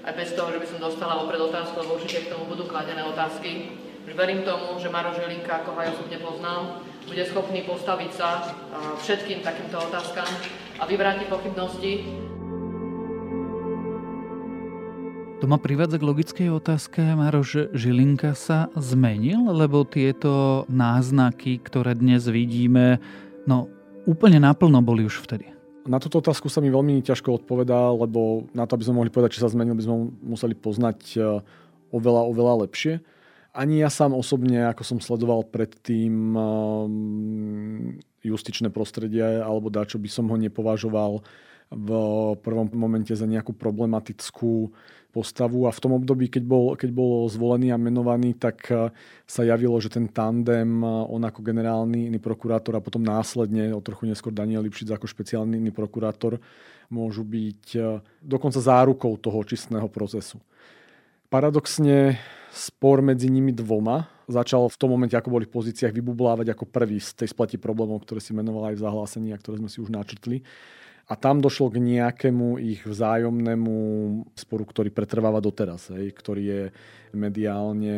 aj 0.04 0.12
bez 0.12 0.36
toho, 0.36 0.52
že 0.52 0.60
by 0.60 0.66
som 0.68 0.78
dostala 0.78 1.18
opred 1.18 1.40
otázku, 1.40 1.82
lebo 1.82 1.96
určite 1.96 2.28
k 2.28 2.32
tomu 2.36 2.46
budú 2.46 2.68
kladené 2.68 3.00
otázky, 3.02 3.74
verím 4.16 4.46
tomu, 4.46 4.78
že 4.78 4.92
Maroš 4.92 5.18
Žilinka, 5.18 5.60
ako 5.60 5.76
ho 5.76 5.78
aj 5.82 5.92
osobne 5.98 6.18
poznám, 6.22 6.62
bude 7.06 7.22
schopný 7.30 7.62
postaviť 7.62 8.10
sa 8.10 8.50
všetkým 8.98 9.46
takýmto 9.46 9.78
otázkam 9.78 10.26
a 10.76 10.84
vyvrátiť 10.84 11.26
pochybnosti. 11.30 11.92
To 15.36 15.44
ma 15.44 15.60
privádza 15.60 16.00
k 16.00 16.08
logickej 16.08 16.48
otázke, 16.48 17.04
Maroš 17.04 17.70
Žilinka 17.76 18.32
sa 18.32 18.72
zmenil, 18.74 19.46
lebo 19.52 19.84
tieto 19.84 20.64
náznaky, 20.66 21.60
ktoré 21.60 21.92
dnes 21.92 22.24
vidíme, 22.26 22.98
no 23.44 23.68
úplne 24.08 24.40
naplno 24.40 24.80
boli 24.80 25.04
už 25.04 25.20
vtedy. 25.22 25.52
Na 25.86 26.02
túto 26.02 26.18
otázku 26.18 26.50
sa 26.50 26.58
mi 26.58 26.72
veľmi 26.72 26.98
ťažko 27.04 27.44
odpovedá, 27.44 27.94
lebo 27.94 28.50
na 28.50 28.66
to, 28.66 28.74
aby 28.74 28.88
sme 28.88 28.98
mohli 28.98 29.12
povedať, 29.12 29.38
či 29.38 29.42
sa 29.44 29.52
zmenil, 29.52 29.78
by 29.78 29.86
sme 29.86 29.96
museli 30.24 30.58
poznať 30.58 30.98
e, 31.14 31.18
oveľa, 31.94 32.22
oveľa 32.26 32.54
lepšie. 32.66 32.98
Ani 33.56 33.80
ja 33.80 33.88
sám 33.88 34.12
osobne, 34.12 34.68
ako 34.68 34.84
som 34.84 34.98
sledoval 35.00 35.48
predtým 35.48 36.36
e, 36.36 36.40
justičné 38.20 38.68
prostredie 38.68 39.24
alebo 39.24 39.72
dačo 39.72 39.96
by 39.96 40.10
som 40.12 40.28
ho 40.28 40.36
nepovažoval 40.36 41.24
v 41.66 41.90
prvom 42.46 42.70
momente 42.78 43.10
za 43.10 43.26
nejakú 43.26 43.50
problematickú 43.50 44.70
postavu 45.10 45.64
a 45.64 45.72
v 45.72 45.80
tom 45.80 45.96
období, 45.96 46.28
keď 46.28 46.44
bol, 46.44 46.64
keď 46.76 46.90
bol 46.92 47.24
zvolený 47.26 47.72
a 47.72 47.80
menovaný, 47.80 48.36
tak 48.36 48.68
eh, 48.68 48.92
sa 49.24 49.42
javilo, 49.42 49.80
že 49.80 49.88
ten 49.88 50.12
tandem, 50.12 50.84
eh, 50.84 50.86
on 50.86 51.24
ako 51.24 51.40
generálny 51.40 52.12
iný 52.12 52.20
prokurátor 52.20 52.76
a 52.76 52.84
potom 52.84 53.00
následne, 53.00 53.72
o 53.72 53.80
trochu 53.80 54.04
neskôr 54.04 54.30
Daniel 54.30 54.62
Lipšic 54.68 54.92
ako 54.92 55.08
špeciálny 55.08 55.56
iný 55.56 55.72
prokurátor, 55.72 56.36
môžu 56.92 57.24
byť 57.24 57.64
eh, 57.74 57.98
dokonca 58.20 58.60
zárukou 58.60 59.16
toho 59.16 59.40
čistného 59.42 59.88
procesu. 59.88 60.36
Paradoxne 61.32 62.20
spor 62.56 63.04
medzi 63.04 63.28
nimi 63.28 63.52
dvoma 63.52 64.08
začal 64.26 64.66
v 64.66 64.80
tom 64.80 64.90
momente, 64.90 65.14
ako 65.14 65.38
boli 65.38 65.44
v 65.46 65.54
pozíciách, 65.54 65.94
vybublávať 65.94 66.50
ako 66.56 66.66
prvý 66.66 66.98
z 66.98 67.14
tej 67.14 67.28
spleti 67.30 67.56
problémov, 67.60 68.02
ktoré 68.02 68.18
si 68.18 68.34
menoval 68.34 68.72
aj 68.72 68.80
v 68.80 68.84
zahlásení 68.88 69.30
a 69.30 69.40
ktoré 69.40 69.62
sme 69.62 69.70
si 69.70 69.78
už 69.78 69.94
načrtli. 69.94 70.42
A 71.06 71.14
tam 71.14 71.38
došlo 71.38 71.70
k 71.70 71.78
nejakému 71.78 72.58
ich 72.58 72.82
vzájomnému 72.82 73.74
sporu, 74.34 74.66
ktorý 74.66 74.90
pretrváva 74.90 75.38
doteraz, 75.38 75.94
hej, 75.94 76.10
ktorý 76.10 76.42
je 76.42 76.62
mediálne 77.14 77.96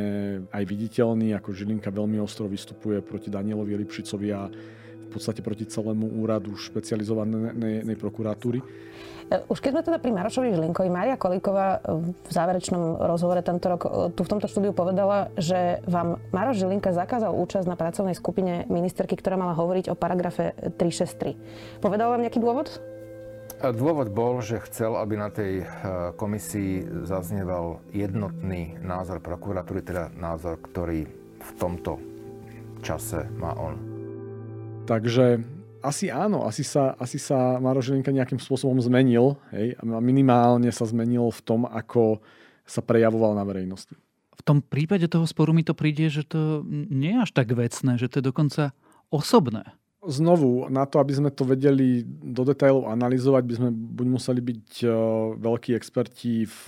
aj 0.52 0.64
viditeľný, 0.68 1.32
ako 1.32 1.56
Žilinka 1.56 1.88
veľmi 1.88 2.20
ostro 2.20 2.44
vystupuje 2.44 3.00
proti 3.00 3.32
Danielovi 3.32 3.80
Lipšicovi 3.80 4.28
a 4.28 4.52
v 5.08 5.10
podstate 5.16 5.40
proti 5.40 5.64
celému 5.64 6.20
úradu 6.20 6.52
špecializovanej 6.54 7.96
prokuratúry. 7.96 8.60
Už 9.28 9.60
keď 9.60 9.70
sme 9.76 9.82
teda 9.84 9.98
pri 10.00 10.12
Marošovi 10.16 10.56
Žilinkovi, 10.56 10.88
Mária 10.88 11.20
Kolíková 11.20 11.84
v 12.00 12.30
záverečnom 12.32 12.96
rozhovore 12.96 13.44
tento 13.44 13.68
rok 13.68 14.12
tu 14.16 14.24
v 14.24 14.30
tomto 14.32 14.48
štúdiu 14.48 14.72
povedala, 14.72 15.28
že 15.36 15.84
vám 15.84 16.16
Maroš 16.32 16.64
Žilinka 16.64 16.96
zakázal 16.96 17.36
účasť 17.36 17.68
na 17.68 17.76
pracovnej 17.76 18.16
skupine 18.16 18.64
ministerky, 18.72 19.20
ktorá 19.20 19.36
mala 19.36 19.52
hovoriť 19.52 19.92
o 19.92 19.98
paragrafe 20.00 20.56
363. 20.80 21.84
Povedal 21.84 22.08
vám 22.08 22.24
nejaký 22.24 22.40
dôvod? 22.40 22.80
Dôvod 23.58 24.14
bol, 24.14 24.38
že 24.38 24.62
chcel, 24.70 24.94
aby 24.94 25.18
na 25.18 25.34
tej 25.34 25.60
e, 25.60 25.64
komisii 26.14 27.04
zaznieval 27.04 27.82
jednotný 27.90 28.78
názor 28.80 29.18
prokuratúry, 29.18 29.82
teda 29.82 30.14
názor, 30.14 30.62
ktorý 30.62 31.10
v 31.42 31.50
tomto 31.58 31.98
čase 32.80 33.26
má 33.34 33.58
on. 33.58 33.87
Takže 34.88 35.44
asi 35.84 36.08
áno, 36.08 36.48
asi 36.48 36.64
sa, 36.64 36.96
asi 36.96 37.20
sa 37.20 37.60
Maro 37.60 37.84
Žilinka 37.84 38.08
nejakým 38.08 38.40
spôsobom 38.40 38.80
zmenil. 38.80 39.36
Hej? 39.52 39.76
Minimálne 39.84 40.72
sa 40.72 40.88
zmenil 40.88 41.28
v 41.28 41.40
tom, 41.44 41.68
ako 41.68 42.24
sa 42.64 42.80
prejavoval 42.80 43.36
na 43.36 43.44
verejnosti. 43.44 43.92
V 44.38 44.42
tom 44.46 44.64
prípade 44.64 45.04
toho 45.10 45.28
sporu 45.28 45.52
mi 45.52 45.66
to 45.66 45.76
príde, 45.76 46.08
že 46.08 46.24
to 46.24 46.64
nie 46.70 47.12
je 47.12 47.22
až 47.26 47.30
tak 47.36 47.52
vecné, 47.52 48.00
že 48.00 48.08
to 48.08 48.22
je 48.22 48.28
dokonca 48.32 48.72
osobné 49.12 49.76
znovu, 50.08 50.72
na 50.72 50.88
to, 50.88 50.98
aby 50.98 51.12
sme 51.12 51.28
to 51.28 51.44
vedeli 51.44 52.00
do 52.08 52.42
detailov 52.48 52.88
analyzovať, 52.88 53.42
by 53.44 53.54
sme 53.60 53.68
buď 53.70 54.06
museli 54.08 54.40
byť 54.40 54.66
uh, 54.82 54.92
veľkí 55.36 55.76
experti 55.76 56.48
v, 56.48 56.64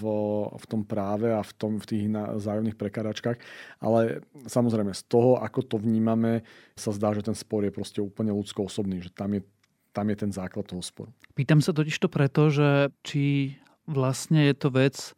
v 0.53 0.65
tom 0.69 0.85
práve 0.85 1.33
a 1.33 1.41
v, 1.41 1.53
tom, 1.57 1.81
v 1.81 1.89
tých 1.89 2.05
zájomných 2.37 2.77
prekáračkách, 2.77 3.41
ale 3.81 4.21
samozrejme 4.45 4.93
z 4.93 5.03
toho, 5.09 5.41
ako 5.41 5.65
to 5.65 5.77
vnímame, 5.81 6.45
sa 6.77 6.93
zdá, 6.93 7.17
že 7.17 7.25
ten 7.25 7.35
spor 7.35 7.65
je 7.65 7.73
proste 7.73 8.05
úplne 8.05 8.31
ľudsko 8.37 8.69
osobný, 8.69 9.01
že 9.01 9.09
tam 9.09 9.33
je, 9.33 9.41
tam 9.97 10.07
je 10.13 10.17
ten 10.21 10.31
základ 10.31 10.69
toho 10.69 10.85
sporu. 10.85 11.11
Pýtam 11.33 11.65
sa 11.65 11.73
totiž 11.73 11.97
to 11.97 12.13
preto, 12.13 12.53
že 12.53 12.93
či 13.01 13.57
vlastne 13.89 14.53
je 14.53 14.55
to 14.55 14.69
vec, 14.69 15.17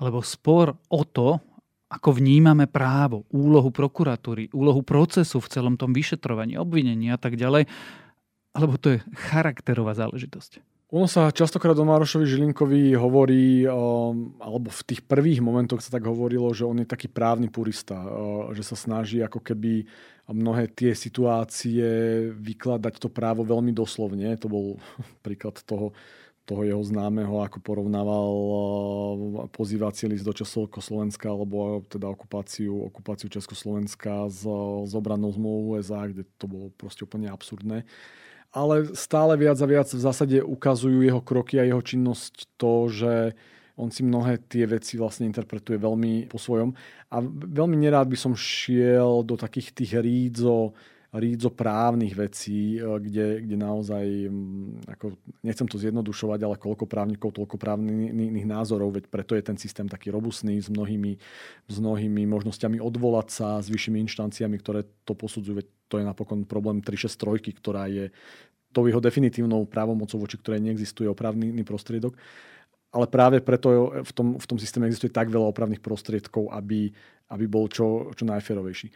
alebo 0.00 0.24
spor 0.24 0.80
o 0.88 1.04
to, 1.04 1.44
ako 1.90 2.22
vnímame 2.22 2.70
právo, 2.70 3.26
úlohu 3.34 3.74
prokuratúry, 3.74 4.54
úlohu 4.54 4.86
procesu 4.86 5.42
v 5.42 5.50
celom 5.50 5.74
tom 5.74 5.90
vyšetrovaní, 5.90 6.54
obvinení 6.54 7.10
a 7.10 7.18
tak 7.18 7.34
ďalej, 7.34 7.66
alebo 8.54 8.78
to 8.78 8.94
je 8.94 8.98
charakterová 9.30 9.98
záležitosť? 9.98 10.62
Ono 10.90 11.06
sa 11.06 11.30
častokrát 11.30 11.78
o 11.78 11.86
Márošovi 11.86 12.26
Žilinkovi 12.26 12.98
hovorí, 12.98 13.62
um, 13.62 14.34
alebo 14.42 14.74
v 14.74 14.82
tých 14.90 15.06
prvých 15.06 15.38
momentoch 15.38 15.78
sa 15.78 15.94
tak 15.94 16.02
hovorilo, 16.02 16.50
že 16.50 16.66
on 16.66 16.82
je 16.82 16.86
taký 16.86 17.06
právny 17.06 17.46
purista, 17.46 17.94
uh, 17.94 18.50
že 18.50 18.66
sa 18.66 18.74
snaží 18.74 19.22
ako 19.22 19.38
keby 19.38 19.86
mnohé 20.26 20.66
tie 20.66 20.90
situácie 20.90 21.86
vykladať 22.34 22.98
to 22.98 23.06
právo 23.06 23.46
veľmi 23.46 23.70
doslovne. 23.70 24.34
To 24.42 24.50
bol 24.50 24.66
príklad 25.26 25.62
toho 25.62 25.94
toho 26.50 26.66
jeho 26.66 26.82
známeho, 26.82 27.46
ako 27.46 27.62
porovnával 27.62 28.30
eh, 28.34 29.46
pozývací 29.54 30.10
list 30.10 30.26
do 30.26 30.34
Československa 30.34 31.30
alebo 31.30 31.86
teda 31.86 32.10
okupáciu, 32.10 32.90
okupáciu 32.90 33.30
Československa 33.30 34.26
s, 34.26 34.42
s 34.84 34.92
obranou 34.98 35.30
zmluvou 35.30 35.78
USA, 35.78 36.10
kde 36.10 36.26
to 36.34 36.50
bolo 36.50 36.74
proste 36.74 37.06
úplne 37.06 37.30
absurdné. 37.30 37.86
Ale 38.50 38.90
stále 38.98 39.38
viac 39.38 39.62
a 39.62 39.66
viac 39.70 39.86
v 39.86 40.02
zásade 40.02 40.42
ukazujú 40.42 41.06
jeho 41.06 41.22
kroky 41.22 41.62
a 41.62 41.68
jeho 41.70 41.78
činnosť 41.78 42.58
to, 42.58 42.90
že 42.90 43.38
on 43.78 43.94
si 43.94 44.02
mnohé 44.02 44.42
tie 44.50 44.66
veci 44.66 44.98
vlastne 44.98 45.24
interpretuje 45.30 45.78
veľmi 45.78 46.26
po 46.26 46.36
svojom. 46.36 46.74
A 47.14 47.22
veľmi 47.24 47.78
nerád 47.78 48.10
by 48.10 48.18
som 48.18 48.34
šiel 48.34 49.22
do 49.22 49.38
takých 49.38 49.72
tých 49.72 49.92
rídzo 50.02 50.74
rídzo 51.10 51.50
právnych 51.50 52.14
vecí, 52.14 52.78
e, 52.78 52.86
kde, 52.86 53.42
kde 53.42 53.56
naozaj, 53.58 54.04
ako, 54.86 55.18
nechcem 55.42 55.66
to 55.66 55.78
zjednodušovať, 55.78 56.40
ale 56.46 56.56
koľko 56.56 56.86
právnikov, 56.86 57.34
toľko 57.34 57.58
právnych 57.58 58.46
názorov, 58.46 58.94
veď 58.94 59.10
preto 59.10 59.34
je 59.34 59.42
ten 59.42 59.58
systém 59.58 59.90
taký 59.90 60.14
robustný 60.14 60.62
s 60.62 60.70
mnohými, 60.70 61.18
s 61.66 61.76
mnohými 61.82 62.22
možnosťami 62.30 62.78
odvolať 62.78 63.28
sa, 63.34 63.48
s 63.58 63.66
vyššími 63.66 63.98
inštanciami, 64.06 64.56
ktoré 64.62 64.86
to 65.02 65.18
posudzujú, 65.18 65.58
veď 65.58 65.66
to 65.90 65.98
je 65.98 66.04
napokon 66.06 66.46
problém 66.46 66.78
363, 66.78 67.58
ktorá 67.58 67.90
je 67.90 68.14
tou 68.70 68.86
jeho 68.86 69.02
definitívnou 69.02 69.66
právomocou, 69.66 70.22
voči 70.22 70.38
ktorej 70.38 70.62
neexistuje 70.62 71.10
opravný 71.10 71.66
prostriedok. 71.66 72.14
Ale 72.90 73.06
práve 73.06 73.38
preto 73.42 74.02
v 74.02 74.12
tom, 74.14 74.38
v 74.38 74.46
tom 74.46 74.58
systéme 74.58 74.86
existuje 74.86 75.14
tak 75.14 75.30
veľa 75.30 75.50
opravných 75.50 75.82
prostriedkov, 75.82 76.50
aby, 76.50 76.90
aby 77.30 77.44
bol 77.46 77.70
čo, 77.70 78.10
čo 78.14 78.26
najferovejší 78.26 78.90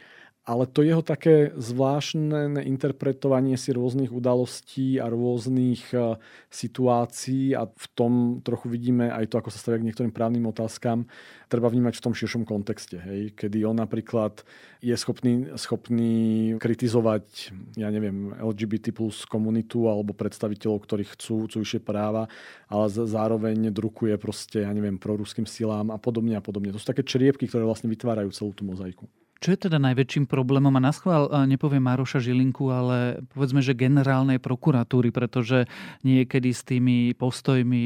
ale 0.45 0.69
to 0.69 0.85
jeho 0.85 1.01
také 1.01 1.57
zvláštne 1.57 2.61
interpretovanie 2.69 3.57
si 3.57 3.73
rôznych 3.73 4.13
udalostí 4.13 5.01
a 5.01 5.09
rôznych 5.09 5.89
e, 5.89 6.21
situácií 6.53 7.57
a 7.57 7.65
v 7.65 7.85
tom 7.97 8.13
trochu 8.45 8.69
vidíme 8.69 9.09
aj 9.09 9.33
to, 9.33 9.41
ako 9.41 9.49
sa 9.49 9.57
stavia 9.57 9.81
k 9.81 9.89
niektorým 9.89 10.13
právnym 10.13 10.45
otázkam, 10.45 11.09
treba 11.49 11.65
vnímať 11.65 11.97
v 11.97 12.03
tom 12.05 12.13
širšom 12.13 12.45
kontexte. 12.45 13.01
Hej? 13.01 13.33
Kedy 13.33 13.65
on 13.65 13.81
napríklad 13.81 14.45
je 14.85 14.93
schopný, 14.93 15.49
schopný 15.57 16.13
kritizovať, 16.61 17.49
ja 17.73 17.89
neviem, 17.89 18.37
LGBT 18.37 18.93
plus 18.93 19.25
komunitu 19.25 19.89
alebo 19.89 20.13
predstaviteľov, 20.13 20.85
ktorí 20.85 21.09
chcú, 21.09 21.49
chcú 21.49 21.57
vyššie 21.65 21.81
práva, 21.81 22.29
ale 22.69 22.85
zároveň 22.93 23.73
drukuje 23.73 24.13
proste, 24.21 24.61
ja 24.61 24.69
neviem, 24.77 25.01
proruským 25.01 25.49
silám 25.49 25.89
a 25.89 25.97
podobne 25.97 26.37
a 26.37 26.43
podobne. 26.45 26.69
To 26.69 26.77
sú 26.77 26.85
také 26.85 27.01
čriepky, 27.01 27.49
ktoré 27.49 27.65
vlastne 27.65 27.89
vytvárajú 27.89 28.29
celú 28.29 28.53
tú 28.53 28.61
mozaiku. 28.61 29.09
Čo 29.43 29.53
je 29.53 29.67
teda 29.67 29.77
najväčším 29.77 30.25
problémom? 30.25 30.73
A 30.73 30.81
naschvál 30.81 31.27
nepoviem 31.45 31.83
Mároša 31.83 32.23
Žilinku, 32.23 32.71
ale 32.71 33.21
povedzme, 33.35 33.59
že 33.61 33.77
generálnej 33.77 34.41
prokuratúry, 34.41 35.13
pretože 35.13 35.69
niekedy 36.01 36.49
s 36.55 36.65
tými 36.65 37.13
postojmi 37.13 37.83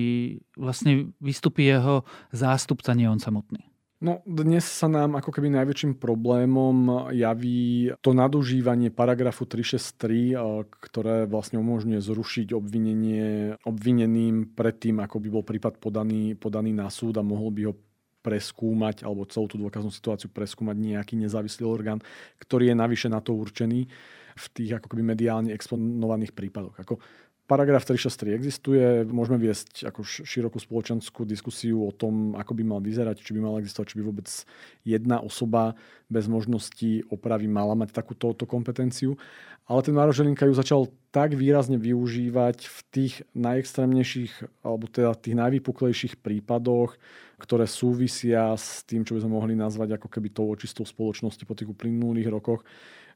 vlastne 0.56 1.12
vystupí 1.20 1.68
jeho 1.68 2.08
zástupca, 2.32 2.96
nie 2.96 3.10
on 3.10 3.20
samotný. 3.20 3.66
No 4.00 4.24
dnes 4.24 4.64
sa 4.64 4.88
nám 4.88 5.20
ako 5.20 5.28
keby 5.28 5.52
najväčším 5.52 6.00
problémom 6.00 7.12
javí 7.12 7.92
to 8.00 8.16
nadužívanie 8.16 8.96
paragrafu 8.96 9.44
363, 9.44 10.40
ktoré 10.72 11.28
vlastne 11.28 11.60
umožňuje 11.60 12.00
zrušiť 12.00 12.56
obvinenie 12.56 13.60
obvineným 13.68 14.56
predtým, 14.56 15.04
ako 15.04 15.20
by 15.20 15.28
bol 15.28 15.44
prípad 15.44 15.84
podaný, 15.84 16.40
podaný 16.40 16.72
na 16.72 16.88
súd 16.88 17.20
a 17.20 17.28
mohol 17.28 17.52
by 17.52 17.62
ho 17.68 17.74
preskúmať, 18.20 19.08
alebo 19.08 19.28
celú 19.28 19.48
tú 19.48 19.56
dôkaznú 19.56 19.90
situáciu 19.92 20.28
preskúmať 20.32 20.76
nejaký 20.76 21.16
nezávislý 21.16 21.64
orgán, 21.64 22.00
ktorý 22.44 22.72
je 22.72 22.76
navyše 22.76 23.08
na 23.08 23.24
to 23.24 23.36
určený 23.36 23.88
v 24.40 24.46
tých 24.56 24.80
ako 24.80 24.88
keby 24.92 25.04
mediálne 25.04 25.52
exponovaných 25.52 26.32
prípadoch. 26.32 26.76
Ako 26.80 27.00
Paragraf 27.50 27.82
363 27.82 28.38
existuje, 28.38 28.86
môžeme 29.10 29.42
viesť 29.42 29.90
ako 29.90 30.06
širokú 30.06 30.62
spoločenskú 30.62 31.26
diskusiu 31.26 31.82
o 31.82 31.90
tom, 31.90 32.38
ako 32.38 32.54
by 32.54 32.62
mal 32.62 32.78
vyzerať, 32.78 33.26
či 33.26 33.34
by 33.34 33.42
mal 33.42 33.58
existovať, 33.58 33.90
či 33.90 33.98
by 33.98 34.04
vôbec 34.06 34.30
jedna 34.86 35.18
osoba 35.18 35.74
bez 36.14 36.30
možnosti 36.30 37.10
opravy 37.10 37.50
mala 37.50 37.74
mať 37.74 37.90
takúto 37.90 38.46
kompetenciu. 38.46 39.18
Ale 39.66 39.82
ten 39.82 39.98
Máro 39.98 40.14
Želinka 40.14 40.46
ju 40.46 40.54
začal 40.54 40.94
tak 41.10 41.34
výrazne 41.34 41.82
využívať 41.82 42.70
v 42.70 42.80
tých 42.94 43.14
najextrémnejších, 43.34 44.62
alebo 44.62 44.86
teda 44.86 45.18
tých 45.18 45.34
najvypuklejších 45.34 46.22
prípadoch, 46.22 47.02
ktoré 47.42 47.66
súvisia 47.66 48.54
s 48.54 48.86
tým, 48.86 49.02
čo 49.02 49.18
by 49.18 49.26
sme 49.26 49.34
mohli 49.34 49.58
nazvať 49.58 49.98
ako 49.98 50.06
keby 50.06 50.30
tou 50.30 50.54
očistou 50.54 50.86
spoločnosti 50.86 51.42
po 51.50 51.58
tých 51.58 51.74
uplynulých 51.74 52.30
rokoch, 52.30 52.62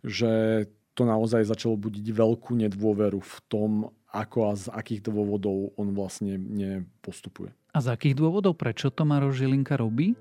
že 0.01 0.65
to 0.93 1.03
naozaj 1.05 1.45
začalo 1.45 1.77
budiť 1.77 2.05
veľkú 2.13 2.53
nedôveru 2.57 3.19
v 3.19 3.35
tom, 3.49 3.89
ako 4.13 4.37
a 4.49 4.51
z 4.53 4.65
akých 4.69 5.09
dôvodov 5.09 5.73
on 5.73 5.89
vlastne 5.97 6.37
nepostupuje. 6.37 7.49
A 7.73 7.81
z 7.81 7.89
akých 7.89 8.21
dôvodov? 8.21 8.53
Prečo 8.53 8.93
to 8.93 9.01
Maroš 9.01 9.41
Žilinka 9.41 9.73
robí? 9.73 10.13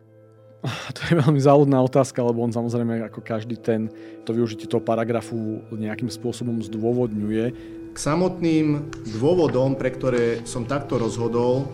To 0.97 1.01
je 1.11 1.19
veľmi 1.19 1.43
záľudná 1.43 1.79
otázka, 1.83 2.23
lebo 2.23 2.41
on 2.47 2.55
samozrejme 2.55 3.05
ako 3.11 3.21
každý 3.21 3.59
ten, 3.59 3.91
to 4.23 4.31
využitie 4.31 4.71
toho 4.71 4.81
paragrafu 4.81 5.61
nejakým 5.75 6.07
spôsobom 6.07 6.63
zdôvodňuje. 6.63 7.45
K 7.93 7.99
samotným 7.99 8.89
dôvodom, 9.19 9.77
pre 9.77 9.93
ktoré 9.93 10.41
som 10.49 10.65
takto 10.65 10.97
rozhodol, 10.97 11.69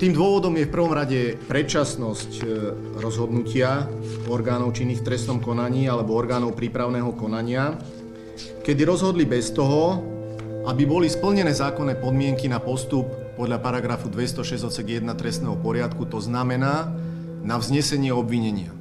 tým 0.00 0.16
dôvodom 0.16 0.56
je 0.56 0.64
v 0.64 0.72
prvom 0.72 0.96
rade 0.96 1.36
predčasnosť 1.44 2.30
e, 2.40 2.44
rozhodnutia 3.04 3.84
orgánov 4.32 4.72
činných 4.72 5.04
v 5.04 5.12
trestnom 5.12 5.44
konaní 5.44 5.92
alebo 5.92 6.16
orgánov 6.16 6.56
prípravného 6.56 7.12
konania, 7.20 7.76
kedy 8.62 8.82
rozhodli 8.84 9.24
bez 9.24 9.50
toho, 9.50 10.00
aby 10.68 10.84
boli 10.84 11.08
splnené 11.08 11.50
zákonné 11.56 11.96
podmienky 11.98 12.46
na 12.46 12.60
postup 12.60 13.08
podľa 13.34 13.58
paragrafu 13.64 14.12
206 14.12 14.68
odsek 14.68 15.00
1 15.00 15.08
trestného 15.16 15.56
poriadku, 15.56 16.04
to 16.04 16.20
znamená 16.20 16.92
na 17.40 17.56
vznesenie 17.56 18.12
obvinenia. 18.12 18.76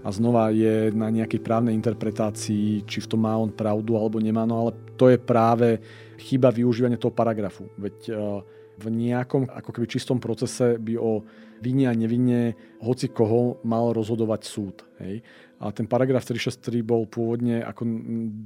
A 0.00 0.08
znova 0.08 0.48
je 0.48 0.88
na 0.96 1.12
nejakej 1.12 1.44
právnej 1.44 1.76
interpretácii, 1.76 2.88
či 2.88 2.98
v 3.04 3.08
tom 3.10 3.28
má 3.28 3.36
on 3.36 3.52
pravdu 3.52 3.98
alebo 4.00 4.16
nemá, 4.16 4.48
no 4.48 4.64
ale 4.64 4.72
to 4.96 5.12
je 5.12 5.20
práve 5.20 5.76
chyba 6.16 6.48
využívania 6.48 6.96
toho 6.96 7.12
paragrafu. 7.12 7.68
Veď 7.76 7.96
uh, 8.08 8.40
v 8.78 8.86
nejakom 8.88 9.50
ako 9.50 9.70
keby 9.74 9.86
čistom 9.90 10.22
procese 10.22 10.78
by 10.78 10.94
o 10.96 11.26
vine 11.58 11.90
a 11.90 11.94
nevine 11.94 12.54
hoci 12.78 13.10
koho 13.10 13.58
mal 13.66 13.90
rozhodovať 13.90 14.40
súd. 14.46 14.86
Hej. 15.02 15.20
A 15.58 15.74
ten 15.74 15.90
paragraf 15.90 16.22
363 16.22 16.86
bol 16.86 17.10
pôvodne 17.10 17.62
ako 17.66 17.82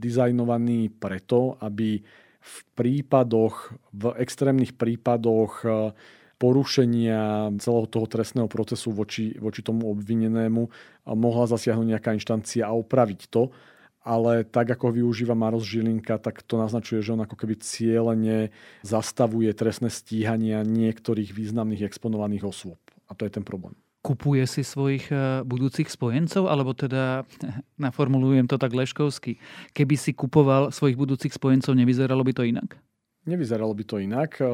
dizajnovaný 0.00 0.88
preto, 0.96 1.60
aby 1.60 2.00
v 2.42 2.56
prípadoch, 2.74 3.76
v 3.94 4.16
extrémnych 4.18 4.74
prípadoch 4.74 5.52
e, 5.62 5.94
porušenia 6.40 7.54
celého 7.62 7.86
toho 7.86 8.06
trestného 8.10 8.50
procesu 8.50 8.90
voči, 8.90 9.36
voči 9.38 9.62
tomu 9.62 9.94
obvinenému 9.94 10.62
mohla 11.14 11.46
zasiahnuť 11.46 11.86
nejaká 11.86 12.10
inštancia 12.18 12.66
a 12.66 12.74
opraviť 12.74 13.30
to 13.30 13.54
ale 14.02 14.42
tak 14.42 14.66
ako 14.66 14.90
využíva 14.98 15.38
Maros 15.38 15.62
Žilinka, 15.62 16.18
tak 16.18 16.42
to 16.42 16.58
naznačuje, 16.58 17.06
že 17.06 17.14
on 17.14 17.22
ako 17.22 17.38
keby 17.38 17.54
cieľene 17.62 18.50
zastavuje 18.82 19.50
trestné 19.54 19.94
stíhania 19.94 20.66
niektorých 20.66 21.30
významných 21.30 21.86
exponovaných 21.86 22.42
osôb. 22.42 22.78
A 23.06 23.14
to 23.14 23.22
je 23.22 23.32
ten 23.38 23.46
problém. 23.46 23.78
Kupuje 24.02 24.42
si 24.50 24.66
svojich 24.66 25.08
e, 25.14 25.46
budúcich 25.46 25.86
spojencov, 25.86 26.50
alebo 26.50 26.74
teda, 26.74 27.22
naformulujem 27.86 28.50
to 28.50 28.58
tak 28.58 28.74
leškovsky, 28.74 29.38
keby 29.70 29.94
si 29.94 30.10
kupoval 30.12 30.74
svojich 30.74 30.98
budúcich 30.98 31.30
spojencov, 31.30 31.78
nevyzeralo 31.78 32.22
by 32.26 32.32
to 32.34 32.42
inak? 32.42 32.76
Nevyzeralo 33.22 33.70
by 33.70 33.84
to 33.86 34.02
inak. 34.02 34.42
E, 34.42 34.46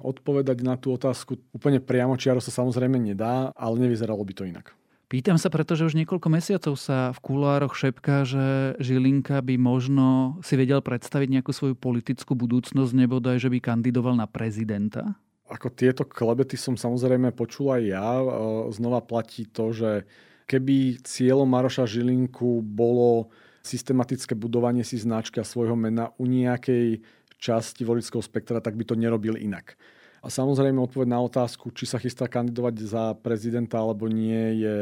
odpovedať 0.00 0.64
na 0.64 0.80
tú 0.80 0.96
otázku 0.96 1.36
úplne 1.52 1.84
priamo 1.84 2.16
čiaro 2.16 2.40
sa 2.40 2.48
samozrejme 2.48 2.96
nedá, 2.96 3.52
ale 3.52 3.84
nevyzeralo 3.84 4.24
by 4.24 4.32
to 4.32 4.48
inak. 4.48 4.72
Pýtam 5.06 5.38
sa, 5.38 5.54
pretože 5.54 5.86
už 5.86 5.94
niekoľko 6.02 6.26
mesiacov 6.26 6.74
sa 6.74 7.14
v 7.14 7.22
kuloároch 7.22 7.78
šepká, 7.78 8.26
že 8.26 8.74
Žilinka 8.82 9.38
by 9.38 9.54
možno 9.54 10.34
si 10.42 10.58
vedel 10.58 10.82
predstaviť 10.82 11.30
nejakú 11.30 11.54
svoju 11.54 11.78
politickú 11.78 12.34
budúcnosť, 12.34 12.90
nebodaj, 12.90 13.38
že 13.38 13.46
by 13.46 13.62
kandidoval 13.62 14.18
na 14.18 14.26
prezidenta? 14.26 15.14
Ako 15.46 15.70
tieto 15.70 16.02
klebety 16.02 16.58
som 16.58 16.74
samozrejme 16.74 17.30
počul 17.30 17.70
aj 17.70 17.82
ja. 17.86 18.10
E, 18.18 18.26
znova 18.74 19.02
platí 19.02 19.46
to, 19.46 19.70
že 19.70 20.02
keby 20.50 21.02
cieľom 21.02 21.46
Maroša 21.46 21.86
Žilinku 21.86 22.62
bolo 22.62 23.30
systematické 23.66 24.38
budovanie 24.38 24.86
si 24.86 24.98
značky 24.98 25.42
a 25.42 25.46
svojho 25.46 25.74
mena 25.74 26.14
u 26.22 26.26
nejakej 26.30 27.02
časti 27.36 27.82
volického 27.82 28.22
spektra, 28.22 28.62
tak 28.62 28.78
by 28.78 28.86
to 28.86 28.94
nerobil 28.94 29.34
inak. 29.34 29.74
A 30.22 30.30
samozrejme 30.30 30.78
odpoveď 30.82 31.08
na 31.10 31.20
otázku, 31.22 31.70
či 31.70 31.86
sa 31.86 32.02
chystá 32.02 32.26
kandidovať 32.26 32.74
za 32.82 33.04
prezidenta 33.18 33.78
alebo 33.78 34.10
nie, 34.10 34.62
je 34.62 34.76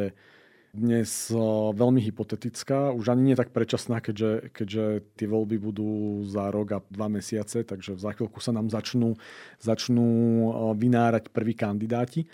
dnes 0.74 1.30
eh, 1.30 1.38
veľmi 1.72 2.02
hypotetická. 2.02 2.90
Už 2.90 3.14
ani 3.14 3.32
nie 3.32 3.36
tak 3.38 3.54
predčasná, 3.54 4.02
keďže, 4.02 4.50
keďže 4.50 4.84
tie 5.14 5.26
voľby 5.30 5.56
budú 5.62 6.20
za 6.26 6.50
rok 6.50 6.68
a 6.74 6.78
dva 6.90 7.06
mesiace, 7.06 7.62
takže 7.62 7.94
za 7.94 8.10
chvíľku 8.12 8.42
sa 8.42 8.50
nám 8.50 8.68
začnú, 8.68 9.14
začnú 9.62 10.10
eh, 10.10 10.52
vynárať 10.74 11.30
prví 11.30 11.54
kandidáti 11.54 12.26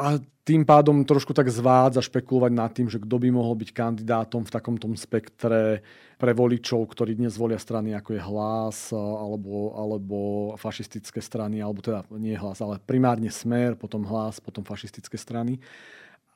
a 0.00 0.16
tým 0.48 0.64
pádom 0.64 1.04
trošku 1.04 1.36
tak 1.36 1.52
zvádza 1.52 2.00
špekulovať 2.00 2.52
nad 2.56 2.72
tým, 2.72 2.88
že 2.88 2.96
kto 2.96 3.20
by 3.20 3.28
mohol 3.28 3.52
byť 3.52 3.70
kandidátom 3.76 4.48
v 4.48 4.50
takomto 4.50 4.88
spektre 4.96 5.84
pre 6.16 6.32
voličov, 6.32 6.88
ktorí 6.88 7.20
dnes 7.20 7.36
volia 7.36 7.60
strany 7.60 7.92
ako 7.92 8.16
je 8.16 8.22
hlas 8.24 8.78
alebo, 8.96 9.76
alebo 9.76 10.16
fašistické 10.56 11.20
strany, 11.20 11.60
alebo 11.60 11.84
teda 11.84 12.08
nie 12.16 12.32
hlas, 12.32 12.64
ale 12.64 12.80
primárne 12.80 13.28
smer, 13.28 13.76
potom 13.76 14.08
hlas, 14.08 14.40
potom 14.40 14.64
fašistické 14.64 15.20
strany. 15.20 15.60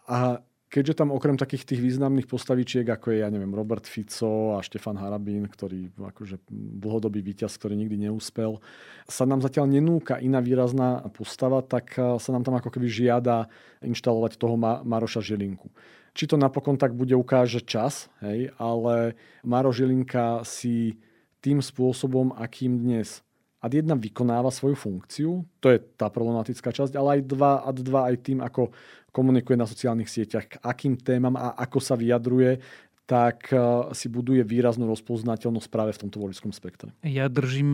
A 0.04 0.44
keďže 0.74 0.98
tam 0.98 1.14
okrem 1.14 1.38
takých 1.38 1.70
tých 1.70 1.78
významných 1.78 2.26
postavičiek, 2.26 2.82
ako 2.82 3.14
je, 3.14 3.22
ja 3.22 3.30
neviem, 3.30 3.54
Robert 3.54 3.86
Fico 3.86 4.58
a 4.58 4.64
Štefan 4.66 4.98
Harabín, 4.98 5.46
ktorý 5.46 5.94
akože 5.94 6.42
dlhodobý 6.50 7.22
víťaz, 7.22 7.54
ktorý 7.54 7.78
nikdy 7.78 8.10
neúspel, 8.10 8.58
sa 9.06 9.22
nám 9.22 9.38
zatiaľ 9.38 9.70
nenúka 9.70 10.18
iná 10.18 10.42
výrazná 10.42 11.06
postava, 11.14 11.62
tak 11.62 11.94
eh, 11.94 12.18
sa 12.18 12.30
nám 12.34 12.42
tam 12.42 12.58
ako 12.58 12.74
keby 12.74 12.90
žiada 12.90 13.46
inštalovať 13.86 14.34
toho 14.34 14.58
Maroša 14.58 15.22
Žilinku. 15.22 15.70
Či 16.14 16.30
to 16.30 16.34
napokon 16.34 16.74
tak 16.74 16.90
bude 16.94 17.14
ukáže 17.14 17.62
čas, 17.62 18.10
hej, 18.22 18.50
ale 18.58 19.18
Maro 19.42 19.74
Žilinka 19.74 20.46
si 20.46 20.98
tým 21.42 21.58
spôsobom, 21.58 22.30
akým 22.34 22.78
dnes 22.78 23.22
ad 23.64 23.72
1 23.72 23.88
vykonáva 23.96 24.52
svoju 24.52 24.76
funkciu, 24.76 25.30
to 25.58 25.72
je 25.72 25.80
tá 25.96 26.12
problematická 26.12 26.68
časť, 26.68 26.94
ale 27.00 27.18
aj 27.18 27.20
dva, 27.24 27.52
ad 27.64 27.80
2 27.80 28.08
aj 28.12 28.16
tým, 28.20 28.38
ako 28.44 28.70
komunikuje 29.14 29.54
na 29.54 29.70
sociálnych 29.70 30.10
sieťach, 30.10 30.46
k 30.50 30.58
akým 30.58 30.98
témam 30.98 31.38
a 31.38 31.54
ako 31.54 31.78
sa 31.78 31.94
vyjadruje, 31.94 32.58
tak 33.04 33.52
eh, 33.52 33.60
si 33.92 34.08
buduje 34.08 34.40
výraznú 34.42 34.88
rozpoznateľnosť 34.88 35.68
práve 35.68 35.92
v 35.92 36.00
tomto 36.08 36.18
voličskom 36.24 36.50
spektre. 36.56 36.90
Ja 37.04 37.28
držím 37.28 37.68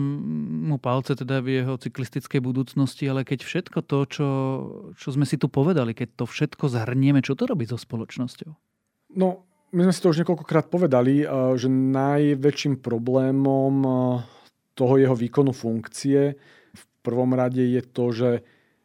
mu 0.67 0.77
palce 0.77 1.15
teda 1.15 1.39
v 1.39 1.63
jeho 1.63 1.79
cyklistickej 1.79 2.43
budúcnosti, 2.43 3.07
ale 3.07 3.23
keď 3.23 3.47
všetko 3.47 3.79
to, 3.81 3.99
čo, 4.11 4.29
čo 4.99 5.09
sme 5.09 5.23
si 5.23 5.39
tu 5.39 5.47
povedali, 5.47 5.95
keď 5.95 6.23
to 6.23 6.25
všetko 6.27 6.67
zhrnieme, 6.67 7.23
čo 7.23 7.33
to 7.39 7.47
robí 7.47 7.63
so 7.63 7.79
spoločnosťou? 7.79 8.51
No, 9.15 9.47
my 9.71 9.87
sme 9.87 9.93
si 9.95 10.03
to 10.03 10.11
už 10.11 10.19
niekoľkokrát 10.23 10.67
povedali, 10.67 11.23
eh, 11.23 11.27
že 11.55 11.71
najväčším 11.71 12.83
problémom 12.83 13.75
eh, 13.81 13.93
toho 14.75 14.99
jeho 14.99 15.15
výkonu 15.15 15.55
funkcie 15.55 16.35
v 16.71 16.83
prvom 17.03 17.31
rade 17.35 17.63
je 17.63 17.81
to, 17.83 18.05
že 18.11 18.29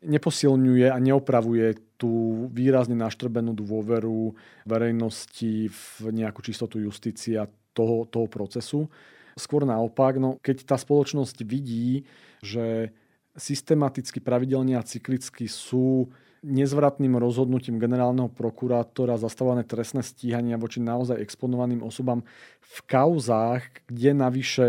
neposilňuje 0.06 0.86
a 0.88 0.98
neopravuje 1.02 1.98
tú 1.98 2.46
výrazne 2.54 2.94
naštrbenú 2.94 3.52
dôveru 3.58 4.38
verejnosti 4.64 5.68
v 5.68 5.88
nejakú 6.14 6.40
čistotu 6.46 6.78
justícia 6.78 7.50
toho, 7.74 8.06
toho 8.08 8.30
procesu. 8.30 8.88
Skôr 9.36 9.68
naopak, 9.68 10.16
no, 10.16 10.40
keď 10.40 10.64
tá 10.64 10.76
spoločnosť 10.80 11.44
vidí, 11.44 12.08
že 12.40 12.94
systematicky, 13.36 14.22
pravidelne 14.22 14.80
a 14.80 14.86
cyklicky 14.86 15.44
sú 15.44 16.08
nezvratným 16.46 17.18
rozhodnutím 17.18 17.76
generálneho 17.76 18.30
prokurátora 18.32 19.20
zastavené 19.20 19.66
trestné 19.66 20.00
stíhania 20.00 20.56
voči 20.56 20.80
naozaj 20.80 21.20
exponovaným 21.20 21.84
osobám 21.84 22.24
v 22.62 22.76
kauzách, 22.86 23.84
kde 23.90 24.10
navyše 24.14 24.66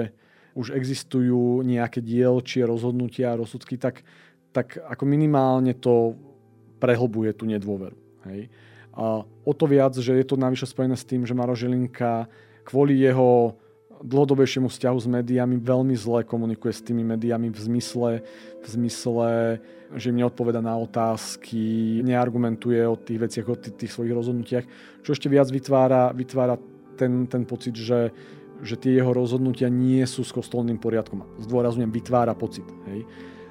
už 0.58 0.74
existujú 0.74 1.62
nejaké 1.62 2.02
dielčie 2.02 2.66
rozhodnutia 2.66 3.32
a 3.32 3.40
rozsudky, 3.40 3.78
tak, 3.78 4.02
tak 4.58 4.82
ako 4.82 5.06
minimálne 5.06 5.78
to 5.78 6.18
prehlbuje 6.82 7.38
tú 7.38 7.46
nedôveru. 7.46 7.94
Hej. 8.26 8.50
A 8.98 9.22
o 9.22 9.54
to 9.54 9.70
viac, 9.70 9.94
že 9.94 10.18
je 10.18 10.26
to 10.26 10.34
navyše 10.34 10.66
spojené 10.66 10.98
s 10.98 11.06
tým, 11.06 11.22
že 11.30 11.38
Maro 11.38 11.54
Žilinka 11.54 12.26
kvôli 12.66 12.98
jeho 12.98 13.54
dlhodobejšiemu 14.02 14.66
vzťahu 14.70 14.98
s 14.98 15.08
médiami 15.10 15.62
veľmi 15.62 15.94
zle 15.94 16.26
komunikuje 16.26 16.74
s 16.74 16.82
tými 16.82 17.06
médiami 17.06 17.54
v 17.54 17.60
zmysle, 17.62 18.10
v 18.62 18.66
zmysle, 18.66 19.58
že 19.94 20.10
im 20.10 20.22
neodpoveda 20.22 20.62
na 20.62 20.74
otázky, 20.78 22.02
neargumentuje 22.02 22.82
o 22.86 22.98
tých 22.98 23.22
veciach, 23.22 23.46
o 23.50 23.58
tých, 23.58 23.78
tých 23.78 23.94
svojich 23.94 24.14
rozhodnutiach, 24.14 24.66
čo 25.06 25.14
ešte 25.14 25.30
viac 25.30 25.50
vytvára, 25.50 26.14
vytvára 26.14 26.58
ten, 26.98 27.30
ten 27.30 27.46
pocit, 27.46 27.78
že 27.78 28.10
že 28.58 28.74
tie 28.74 28.98
jeho 28.98 29.14
rozhodnutia 29.14 29.70
nie 29.70 30.02
sú 30.10 30.26
s 30.26 30.34
kostolným 30.34 30.82
poriadkom. 30.82 31.22
Zdôrazňujem, 31.46 31.94
vytvára 31.94 32.34
pocit. 32.34 32.66
Hej. 32.90 33.06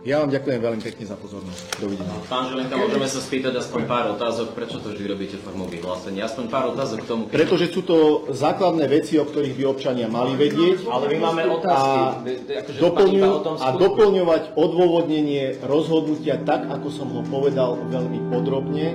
Ja 0.06 0.22
vám 0.22 0.30
ďakujem 0.30 0.62
veľmi 0.62 0.82
pekne 0.86 1.02
za 1.02 1.18
pozornosť. 1.18 1.82
Dovidenia. 1.82 2.14
Pán 2.30 2.46
Žilenka, 2.46 2.78
môžeme 2.78 3.10
sa 3.10 3.18
spýtať 3.18 3.58
aspoň 3.58 3.90
pár 3.90 4.14
otázok, 4.14 4.54
prečo 4.54 4.78
to 4.78 4.94
vždy 4.94 5.02
robíte 5.02 5.34
formou 5.42 5.66
vyhlásenia? 5.66 6.30
Aspoň 6.30 6.46
pár 6.46 6.70
otázok 6.70 7.02
k 7.02 7.06
tomu. 7.10 7.22
Keď... 7.26 7.34
Pretože 7.34 7.66
sú 7.74 7.82
to 7.82 8.30
základné 8.30 8.86
veci, 8.86 9.18
o 9.18 9.26
ktorých 9.26 9.58
by 9.58 9.64
občania 9.66 10.06
mali 10.06 10.38
vedieť. 10.38 10.86
Ale 10.86 11.10
my 11.10 11.18
máme 11.18 11.42
otázky. 11.58 11.98
A, 11.98 12.22
akože 12.22 12.78
doplňu, 12.78 13.22
a 13.58 13.68
doplňovať 13.74 14.42
odôvodnenie 14.54 15.58
rozhodnutia 15.66 16.38
tak, 16.46 16.70
ako 16.70 16.86
som 16.86 17.10
ho 17.10 17.26
povedal 17.26 17.74
veľmi 17.90 18.30
podrobne, 18.30 18.94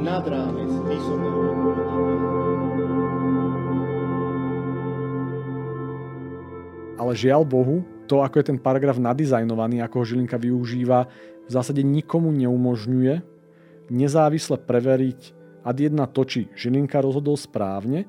nad 0.00 0.24
rámec 0.24 0.72
písomného 0.88 1.36
Ale 6.96 7.12
žiaľ 7.12 7.44
Bohu, 7.44 7.84
to, 8.06 8.22
ako 8.22 8.38
je 8.40 8.48
ten 8.54 8.58
paragraf 8.62 8.96
nadizajnovaný, 9.02 9.82
ako 9.82 10.02
ho 10.02 10.08
Žilinka 10.08 10.38
využíva, 10.38 11.10
v 11.46 11.50
zásade 11.50 11.82
nikomu 11.82 12.30
neumožňuje 12.34 13.36
nezávisle 13.90 14.58
preveriť 14.62 15.20
ad 15.66 15.76
1 15.78 15.98
to, 16.14 16.22
či 16.26 16.40
Žilinka 16.54 17.02
rozhodol 17.02 17.34
správne 17.38 18.06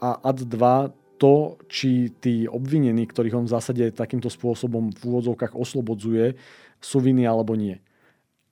a 0.00 0.16
ad 0.20 0.44
2 0.44 1.20
to, 1.20 1.60
či 1.68 2.16
tí 2.16 2.48
obvinení, 2.48 3.04
ktorých 3.04 3.36
on 3.36 3.44
v 3.44 3.52
zásade 3.52 3.84
takýmto 3.92 4.32
spôsobom 4.32 4.88
v 4.88 5.00
úvodzovkách 5.04 5.52
oslobodzuje, 5.52 6.32
sú 6.80 6.98
viny 7.04 7.28
alebo 7.28 7.52
nie. 7.52 7.76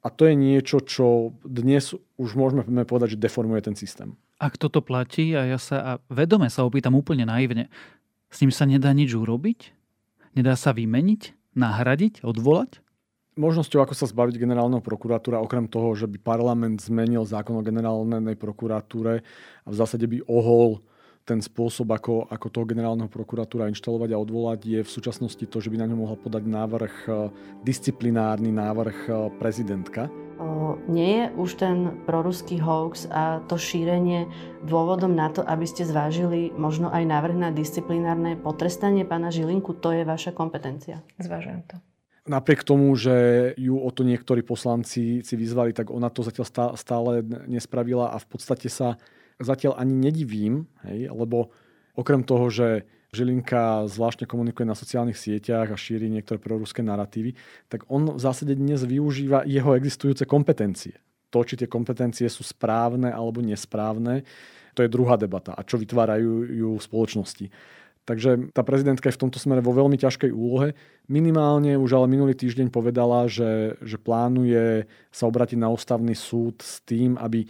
A 0.05 0.13
to 0.13 0.29
je 0.29 0.37
niečo, 0.37 0.85
čo 0.85 1.33
dnes 1.41 1.97
už 2.21 2.31
môžeme 2.37 2.85
povedať, 2.85 3.17
že 3.17 3.25
deformuje 3.25 3.65
ten 3.65 3.77
systém. 3.77 4.13
Ak 4.39 4.61
toto 4.61 4.85
platí 4.85 5.33
a 5.35 5.49
ja 5.49 5.59
sa 5.59 5.77
a 5.81 5.93
vedome 6.13 6.53
sa 6.53 6.63
opýtam 6.63 6.95
úplne 6.95 7.25
naivne, 7.25 7.73
s 8.29 8.45
ním 8.45 8.53
sa 8.53 8.69
nedá 8.69 8.93
nič 8.93 9.17
urobiť? 9.17 9.78
Nedá 10.39 10.55
sa 10.55 10.71
vymeniť? 10.71 11.35
Nahradiť? 11.59 12.23
Odvolať? 12.23 12.79
Možnosťou, 13.35 13.83
ako 13.83 13.95
sa 13.99 14.07
zbaviť 14.07 14.39
generálneho 14.39 14.79
prokuratúra, 14.79 15.43
okrem 15.43 15.67
toho, 15.67 15.91
že 15.99 16.07
by 16.07 16.15
parlament 16.23 16.79
zmenil 16.79 17.27
zákon 17.27 17.59
o 17.59 17.67
generálnej 17.67 18.39
prokuratúre 18.39 19.27
a 19.67 19.69
v 19.69 19.75
zásade 19.75 20.07
by 20.07 20.23
ohol 20.31 20.87
ten 21.29 21.45
spôsob, 21.45 21.93
ako, 21.93 22.25
ako 22.33 22.49
toho 22.49 22.65
generálneho 22.65 23.13
prokuratúra 23.13 23.69
inštalovať 23.69 24.17
a 24.17 24.23
odvolať, 24.25 24.61
je 24.65 24.81
v 24.81 24.91
súčasnosti 24.91 25.45
to, 25.45 25.61
že 25.61 25.69
by 25.69 25.77
na 25.77 25.87
ňo 25.93 26.01
mohla 26.01 26.17
podať 26.17 26.49
návrh, 26.49 26.95
e, 27.05 27.11
disciplinárny 27.69 28.49
návrh 28.49 28.99
e, 29.05 29.11
prezidentka. 29.37 30.09
Nie 30.89 31.11
je 31.13 31.27
už 31.37 31.51
ten 31.61 31.77
proruský 32.09 32.61
hoax 32.61 33.09
a 33.13 33.45
to 33.45 33.61
šírenie 33.61 34.29
dôvodom 34.65 35.13
na 35.13 35.29
to, 35.29 35.45
aby 35.45 35.69
ste 35.69 35.85
zvážili 35.85 36.55
možno 36.57 36.89
aj 36.89 37.05
návrh 37.05 37.37
na 37.37 37.51
disciplinárne 37.53 38.41
potrestanie 38.41 39.05
pána 39.05 39.29
Žilinku? 39.29 39.77
To 39.85 39.93
je 39.93 40.09
vaša 40.09 40.33
kompetencia. 40.33 41.05
Zvážujem 41.21 41.65
to 41.69 41.77
napriek 42.29 42.61
tomu, 42.61 42.93
že 42.93 43.51
ju 43.57 43.81
o 43.81 43.89
to 43.89 44.05
niektorí 44.05 44.45
poslanci 44.45 45.25
si 45.25 45.35
vyzvali, 45.35 45.73
tak 45.73 45.89
ona 45.89 46.13
to 46.13 46.21
zatiaľ 46.21 46.77
stále 46.77 47.25
nespravila 47.49 48.13
a 48.13 48.21
v 48.21 48.27
podstate 48.29 48.69
sa 48.69 49.01
zatiaľ 49.39 49.79
ani 49.79 49.95
nedivím, 49.95 50.67
hej, 50.87 51.11
lebo 51.11 51.51
okrem 51.95 52.23
toho, 52.23 52.51
že 52.51 52.87
Žilinka 53.09 53.89
zvláštne 53.89 54.29
komunikuje 54.29 54.69
na 54.69 54.77
sociálnych 54.77 55.17
sieťach 55.17 55.73
a 55.73 55.81
šíri 55.81 56.13
niektoré 56.13 56.37
proruské 56.37 56.85
narratívy, 56.85 57.33
tak 57.73 57.89
on 57.89 58.05
v 58.13 58.21
zásade 58.21 58.53
dnes 58.53 58.85
využíva 58.85 59.49
jeho 59.49 59.73
existujúce 59.73 60.29
kompetencie. 60.29 61.01
To, 61.33 61.41
či 61.45 61.57
tie 61.57 61.69
kompetencie 61.69 62.29
sú 62.29 62.45
správne 62.45 63.13
alebo 63.13 63.41
nesprávne, 63.41 64.29
to 64.77 64.85
je 64.85 64.93
druhá 64.93 65.17
debata. 65.17 65.57
A 65.57 65.65
čo 65.65 65.81
vytvárajú 65.81 66.53
ju 66.53 66.71
v 66.77 66.85
spoločnosti. 66.85 67.47
Takže 68.09 68.57
tá 68.57 68.65
prezidentka 68.65 69.13
je 69.13 69.17
v 69.21 69.29
tomto 69.29 69.37
smere 69.37 69.61
vo 69.61 69.77
veľmi 69.77 70.01
ťažkej 70.01 70.33
úlohe. 70.33 70.73
Minimálne 71.13 71.77
už 71.77 71.93
ale 71.93 72.09
minulý 72.09 72.33
týždeň 72.33 72.73
povedala, 72.73 73.29
že, 73.29 73.77
že 73.85 74.01
plánuje 74.01 74.89
sa 75.13 75.29
obratiť 75.29 75.61
na 75.61 75.69
ústavný 75.69 76.17
súd 76.17 76.65
s 76.65 76.81
tým, 76.89 77.21
aby 77.21 77.45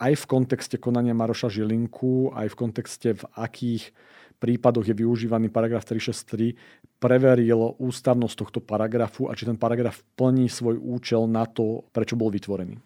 aj 0.00 0.12
v 0.16 0.24
kontexte 0.24 0.80
konania 0.80 1.12
Maroša 1.12 1.52
Žilinku, 1.52 2.32
aj 2.32 2.48
v 2.48 2.58
kontexte 2.58 3.08
v 3.12 3.24
akých 3.36 3.92
prípadoch 4.40 4.88
je 4.88 4.96
využívaný 4.96 5.52
paragraf 5.52 5.84
363, 5.84 6.56
preveril 6.96 7.76
ústavnosť 7.76 8.34
tohto 8.40 8.60
paragrafu 8.64 9.28
a 9.28 9.36
či 9.36 9.44
ten 9.44 9.60
paragraf 9.60 10.00
plní 10.16 10.48
svoj 10.48 10.80
účel 10.80 11.28
na 11.28 11.44
to, 11.44 11.84
prečo 11.92 12.16
bol 12.16 12.32
vytvorený. 12.32 12.80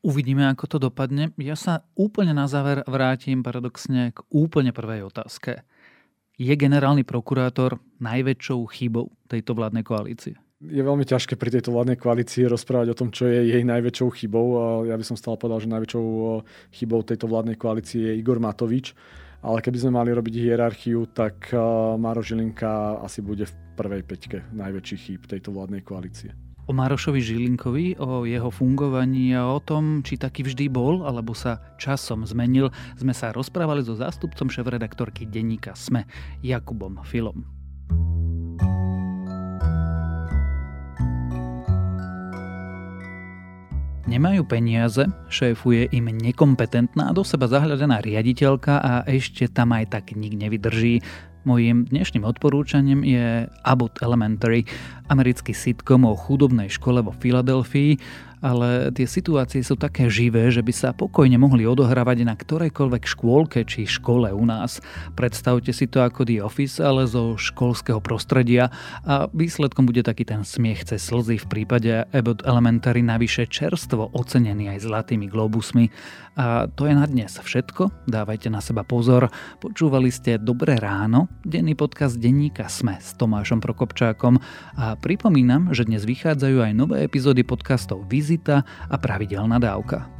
Uvidíme, 0.00 0.48
ako 0.48 0.64
to 0.64 0.78
dopadne. 0.80 1.32
Ja 1.36 1.56
sa 1.56 1.84
úplne 1.96 2.32
na 2.32 2.48
záver 2.48 2.84
vrátim 2.88 3.44
paradoxne 3.44 4.16
k 4.16 4.24
úplne 4.32 4.72
prvej 4.72 5.08
otázke. 5.08 5.64
Je 6.40 6.52
generálny 6.56 7.04
prokurátor 7.04 7.76
najväčšou 8.00 8.64
chybou 8.72 9.12
tejto 9.28 9.52
vládnej 9.52 9.84
koalície? 9.84 10.40
Je 10.60 10.82
veľmi 10.84 11.08
ťažké 11.08 11.40
pri 11.40 11.56
tejto 11.56 11.72
vládnej 11.72 11.96
koalícii 11.96 12.44
rozprávať 12.44 12.92
o 12.92 12.98
tom, 12.98 13.08
čo 13.08 13.24
je 13.24 13.48
jej 13.48 13.64
najväčšou 13.64 14.08
chybou. 14.12 14.46
Ja 14.84 15.00
by 15.00 15.04
som 15.08 15.16
stále 15.16 15.40
povedal, 15.40 15.64
že 15.64 15.72
najväčšou 15.72 16.04
chybou 16.76 17.00
tejto 17.00 17.32
vládnej 17.32 17.56
koalície 17.56 18.12
je 18.12 18.18
Igor 18.20 18.36
Matovič. 18.36 18.92
Ale 19.40 19.64
keby 19.64 19.80
sme 19.80 19.96
mali 19.96 20.12
robiť 20.12 20.36
hierarchiu, 20.36 21.08
tak 21.16 21.48
Maro 21.96 22.20
Žilinka 22.20 23.00
asi 23.00 23.24
bude 23.24 23.48
v 23.48 23.56
prvej 23.72 24.04
peťke 24.04 24.52
najväčších 24.52 25.00
chýb 25.00 25.24
tejto 25.24 25.56
vládnej 25.56 25.80
koalície. 25.80 26.36
O 26.68 26.76
Marošovi 26.76 27.24
Žilinkovi, 27.24 27.96
o 27.98 28.28
jeho 28.28 28.52
fungovaní 28.52 29.32
a 29.32 29.48
o 29.48 29.58
tom, 29.64 30.04
či 30.04 30.20
taký 30.20 30.44
vždy 30.44 30.68
bol, 30.68 31.08
alebo 31.08 31.32
sa 31.32 31.56
časom 31.80 32.28
zmenil, 32.28 32.68
sme 33.00 33.16
sa 33.16 33.32
rozprávali 33.32 33.80
so 33.80 33.96
zástupcom 33.96 34.52
šéf-redaktorky 34.52 35.24
denníka 35.24 35.72
SME, 35.72 36.04
Jakubom 36.44 37.00
Filom. 37.08 37.48
Nemajú 44.08 44.48
peniaze, 44.48 45.04
šéfuje 45.28 45.92
im 45.92 46.08
nekompetentná, 46.08 47.12
do 47.12 47.20
seba 47.20 47.44
zahľadená 47.52 48.00
riaditeľka 48.00 48.80
a 48.80 48.92
ešte 49.04 49.44
tam 49.52 49.76
aj 49.76 49.92
tak 49.92 50.16
nik 50.16 50.40
nevydrží. 50.40 51.04
Mojím 51.44 51.84
dnešným 51.84 52.24
odporúčaním 52.24 53.04
je 53.04 53.44
Abbott 53.64 54.00
Elementary, 54.00 54.64
americký 55.10 55.50
sitcom 55.50 56.06
o 56.06 56.14
chudobnej 56.14 56.70
škole 56.70 57.02
vo 57.02 57.10
Filadelfii, 57.10 57.98
ale 58.40 58.88
tie 58.96 59.04
situácie 59.04 59.60
sú 59.60 59.76
také 59.76 60.08
živé, 60.08 60.48
že 60.48 60.64
by 60.64 60.72
sa 60.72 60.96
pokojne 60.96 61.36
mohli 61.36 61.68
odohrávať 61.68 62.24
na 62.24 62.32
ktorejkoľvek 62.32 63.04
škôlke 63.04 63.68
či 63.68 63.84
škole 63.84 64.32
u 64.32 64.44
nás. 64.48 64.80
Predstavte 65.12 65.76
si 65.76 65.84
to 65.84 66.00
ako 66.00 66.24
The 66.24 66.40
Office, 66.40 66.80
ale 66.80 67.04
zo 67.04 67.36
školského 67.36 68.00
prostredia 68.00 68.72
a 69.04 69.28
výsledkom 69.28 69.84
bude 69.84 70.00
taký 70.00 70.24
ten 70.24 70.40
smiech 70.40 70.88
cez 70.88 71.04
slzy 71.04 71.36
v 71.36 71.46
prípade 71.52 72.08
Abbott 72.16 72.40
Elementary 72.48 73.04
navyše 73.04 73.44
čerstvo 73.44 74.08
ocenený 74.16 74.72
aj 74.72 74.88
zlatými 74.88 75.28
globusmi. 75.28 75.92
A 76.40 76.64
to 76.72 76.88
je 76.88 76.96
na 76.96 77.04
dnes 77.04 77.36
všetko, 77.36 78.08
dávajte 78.08 78.48
na 78.48 78.64
seba 78.64 78.80
pozor. 78.80 79.28
Počúvali 79.60 80.08
ste 80.08 80.40
Dobré 80.40 80.80
ráno, 80.80 81.28
denný 81.44 81.76
podcast 81.76 82.16
denníka 82.16 82.72
Sme 82.72 82.96
s 82.96 83.12
Tomášom 83.20 83.60
Prokopčákom 83.60 84.40
a 84.80 84.96
pripomínam, 85.02 85.74
že 85.74 85.84
dnes 85.84 86.06
vychádzajú 86.06 86.62
aj 86.62 86.72
nové 86.72 87.02
epizódy 87.04 87.42
podcastov 87.42 88.06
Viz 88.06 88.30
vizita 88.30 88.62
a 88.86 88.94
pravidelná 88.94 89.58
dávka. 89.58 90.19